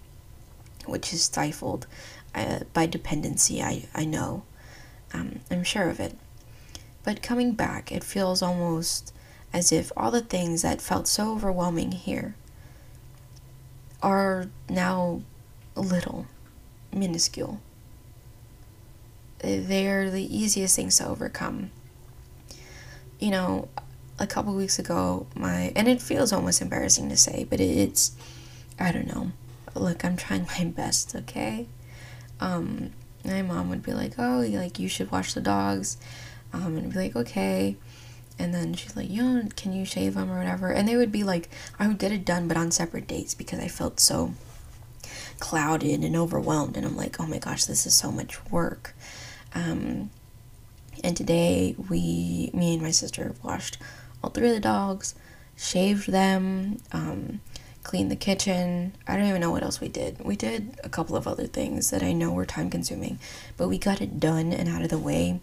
which 0.86 1.12
is 1.14 1.24
stifled 1.24 1.88
uh, 2.36 2.60
by 2.74 2.86
dependency, 2.86 3.64
I, 3.64 3.88
I 3.96 4.06
know. 4.06 4.44
Um, 5.14 5.40
I'm 5.50 5.64
sure 5.64 5.90
of 5.90 6.00
it. 6.00 6.18
But 7.04 7.22
coming 7.22 7.54
back, 7.54 7.92
it 7.92 8.04
feels 8.04 8.42
almost 8.42 9.14
as 9.56 9.72
if 9.72 9.90
all 9.96 10.12
the 10.12 10.20
things 10.20 10.64
that 10.64 10.82
felt 10.82 11.08
so 11.08 11.32
overwhelming 11.32 11.94
here 11.94 12.36
are 14.04 14.48
now 14.68 15.22
little, 15.78 16.28
minuscule. 16.92 17.62
They 19.40 19.88
are 19.88 20.10
the 20.10 20.38
easiest 20.38 20.76
things 20.76 20.98
to 20.98 21.08
overcome. 21.08 21.72
You 23.18 23.32
know, 23.32 23.70
a 24.20 24.28
couple 24.28 24.54
weeks 24.54 24.78
ago, 24.78 25.26
my 25.36 25.72
and 25.74 25.88
it 25.88 26.02
feels 26.02 26.34
almost 26.34 26.62
embarrassing 26.62 27.08
to 27.08 27.16
say, 27.16 27.48
but 27.50 27.62
it's 27.62 28.12
I 28.78 28.92
don't 28.92 29.08
know. 29.08 29.32
Look, 29.74 30.04
I'm 30.04 30.18
trying 30.18 30.48
my 30.60 30.66
best, 30.66 31.16
okay? 31.16 31.68
Um, 32.42 32.92
my 33.24 33.42
mom 33.42 33.70
would 33.70 33.84
be 33.84 33.94
like, 33.94 34.16
"Oh, 34.18 34.46
like 34.46 34.80
you 34.80 34.90
should 34.90 35.12
watch 35.12 35.34
the 35.34 35.40
dogs," 35.40 35.96
um, 36.52 36.76
and 36.76 36.88
I'd 36.88 36.94
be 36.94 37.00
like, 37.00 37.16
"Okay." 37.16 37.78
And 38.38 38.54
then 38.54 38.74
she's 38.74 38.96
like, 38.96 39.10
"You 39.10 39.24
know, 39.24 39.48
can 39.56 39.74
you 39.74 39.86
shave 39.86 40.16
them 40.16 40.32
or 40.32 40.38
whatever?" 40.38 40.70
And 40.72 40.88
they 40.88 40.98
would 40.98 41.12
be 41.12 41.24
like, 41.24 41.50
I 41.80 41.88
would 41.88 41.98
get 42.00 42.12
it 42.12 42.26
done, 42.26 42.48
but 42.48 42.58
on 42.58 42.72
separate 42.72 43.08
dates 43.08 43.34
because 43.34 43.60
I 43.60 43.68
felt 43.68 44.00
so 44.00 44.34
clouded 45.40 46.04
and 46.04 46.16
overwhelmed, 46.16 46.78
and 46.78 46.86
I'm 46.86 46.96
like, 46.98 47.20
"Oh 47.20 47.28
my 47.28 47.38
gosh, 47.40 47.66
this 47.66 47.86
is 47.86 47.94
so 47.94 48.12
much 48.12 48.44
work." 48.52 48.96
Um, 49.54 50.10
and 51.04 51.16
today 51.16 51.76
we, 51.90 52.50
me 52.54 52.74
and 52.74 52.84
my 52.84 52.92
sister, 52.92 53.36
washed 53.44 53.78
all 54.24 54.30
three 54.30 54.50
of 54.50 54.54
the 54.56 54.60
dogs, 54.60 55.16
shaved 55.56 56.12
them, 56.12 56.78
um, 56.92 57.42
cleaned 57.84 58.12
the 58.12 58.16
kitchen. 58.16 58.94
I 59.08 59.16
don't 59.16 59.28
even 59.28 59.42
know 59.42 59.52
what 59.52 59.64
else 59.64 59.80
we 59.80 59.88
did. 59.88 60.24
We 60.24 60.36
did 60.36 60.80
a 60.84 60.90
couple 60.90 61.16
of 61.16 61.28
other 61.28 61.48
things 61.48 61.92
that 61.92 62.04
I 62.04 62.12
know 62.12 62.32
were 62.32 62.46
time 62.46 62.70
consuming, 62.70 63.20
but 63.58 63.68
we 63.70 63.78
got 63.78 64.02
it 64.02 64.20
done 64.20 64.52
and 64.52 64.68
out 64.68 64.82
of 64.82 64.90
the 64.90 64.98
way. 64.98 65.40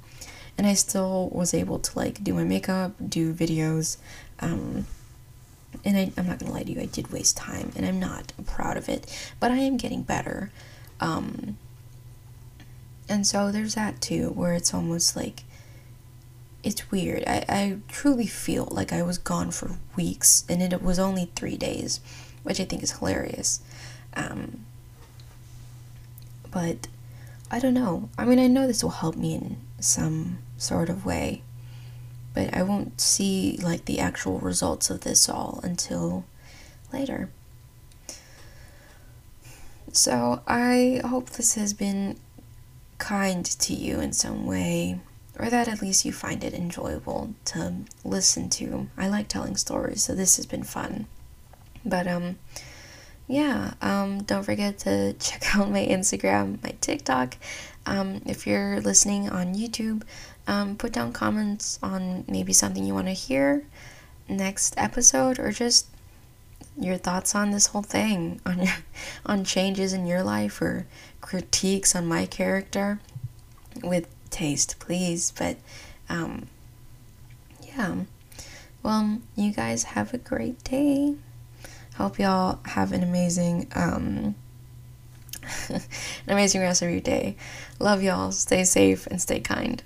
And 0.59 0.67
I 0.67 0.75
still 0.75 1.29
was 1.31 1.55
able 1.55 1.79
to 1.79 1.99
like 1.99 2.23
do 2.23 2.35
my 2.35 2.45
makeup, 2.45 2.93
do 3.09 3.33
videos. 3.33 3.97
Um, 4.41 4.87
and 5.85 5.97
I, 5.97 6.13
I'm 6.17 6.27
not 6.27 6.39
gonna 6.39 6.53
lie 6.53 6.63
to 6.63 6.73
you, 6.73 6.81
I 6.81 6.87
did 6.87 7.11
waste 7.11 7.37
time, 7.37 7.73
and 7.75 7.87
I'm 7.87 7.99
not 7.99 8.33
proud 8.47 8.77
of 8.77 8.89
it, 8.89 9.07
but 9.41 9.51
I 9.51 9.57
am 9.57 9.77
getting 9.77 10.03
better. 10.03 10.51
Um, 11.01 11.57
and 13.09 13.27
so 13.27 13.51
there's 13.51 13.75
that 13.75 14.01
too, 14.01 14.31
where 14.31 14.53
it's 14.53 14.73
almost 14.73 15.17
like 15.17 15.45
it's 16.63 16.91
weird. 16.91 17.25
I, 17.27 17.45
I 17.49 17.79
truly 17.89 18.27
feel 18.27 18.69
like 18.71 18.93
I 18.93 19.03
was 19.03 19.19
gone 19.19 19.51
for 19.51 19.79
weeks 19.97 20.45
and 20.49 20.63
it 20.63 20.83
was 20.83 20.99
only 20.99 21.31
three 21.35 21.57
days, 21.57 22.01
which 22.43 22.61
I 22.61 22.65
think 22.65 22.83
is 22.83 22.93
hilarious. 22.93 23.61
Um, 24.15 24.65
but 26.51 26.87
I 27.51 27.59
don't 27.59 27.75
know. 27.75 28.09
I 28.17 28.25
mean, 28.25 28.39
I 28.39 28.47
know 28.47 28.67
this 28.67 28.83
will 28.83 28.91
help 28.91 29.17
me 29.17 29.35
in 29.35 29.57
some 29.83 30.39
sort 30.57 30.89
of 30.89 31.05
way, 31.05 31.43
but 32.35 32.55
I 32.55 32.63
won't 32.63 33.01
see 33.01 33.59
like 33.63 33.85
the 33.85 34.01
actual 34.01 34.39
results 34.39 34.91
of 34.91 35.01
this 35.01 35.29
all 35.29 35.61
until 35.63 36.25
later. 36.93 37.31
So 39.93 40.43
I 40.47 41.01
hope 41.05 41.31
this 41.31 41.55
has 41.57 41.75
been 41.75 42.19
kind 42.99 43.45
to 43.45 43.75
you 43.75 44.01
in 44.01 44.13
some 44.13 44.47
way 44.47 45.01
or 45.39 45.49
that 45.51 45.69
at 45.69 45.83
least 45.83 46.05
you 46.05 46.13
find 46.13 46.45
it 46.45 46.55
enjoyable 46.55 47.35
to 47.47 47.75
listen 48.05 48.51
to. 48.51 48.89
I 48.97 49.09
like 49.09 49.29
telling 49.29 49.57
stories, 49.57 50.05
so 50.05 50.15
this 50.15 50.37
has 50.37 50.47
been 50.47 50.63
fun. 50.63 51.07
But 51.85 52.07
um 52.07 52.37
yeah, 53.27 53.75
um 53.81 54.23
don't 54.23 54.45
forget 54.45 54.79
to 54.81 55.13
check 55.19 55.57
out 55.57 55.71
my 55.71 55.87
Instagram, 55.87 56.63
my 56.63 56.75
TikTok. 56.81 57.37
Um 57.87 58.23
if 58.27 58.47
you're 58.47 58.81
listening 58.81 59.29
on 59.31 59.55
YouTube, 59.55 60.03
um 60.47 60.77
put 60.77 60.93
down 60.93 61.13
comments 61.13 61.79
on 61.83 62.25
maybe 62.29 62.53
something 62.53 62.85
you 62.85 62.95
want 62.95 63.09
to 63.09 63.13
hear 63.13 63.65
next 64.29 64.75
episode 64.77 65.39
or 65.39 65.53
just 65.53 65.87
your 66.79 66.97
thoughts 66.97 67.35
on 67.35 67.51
this 67.51 67.67
whole 67.67 67.83
thing 67.83 68.41
on 68.47 68.67
on 69.27 69.45
changes 69.45 69.93
in 69.93 70.07
your 70.07 70.23
life 70.23 70.61
or 70.63 70.87
critiques 71.21 71.95
on 71.95 72.07
my 72.07 72.27
character 72.27 73.01
with 73.83 74.09
taste, 74.31 74.79
please. 74.79 75.33
But 75.33 75.57
um, 76.09 76.49
yeah. 77.63 77.97
Well, 78.83 79.21
you 79.37 79.53
guys 79.53 79.85
have 79.85 80.13
a 80.13 80.19
great 80.19 80.65
day. 80.65 81.15
Hope 81.97 82.19
y'all 82.19 82.59
have 82.65 82.93
an 82.93 83.03
amazing 83.03 83.69
um, 83.75 84.35
an 85.69 85.81
amazing 86.29 86.61
rest 86.61 86.83
of 86.83 86.91
your 86.91 87.01
day. 87.01 87.37
Love 87.79 88.03
y'all. 88.03 88.33
Stay 88.33 88.65
safe 88.65 89.07
and 89.07 89.21
stay 89.21 89.41
kind. 89.41 89.83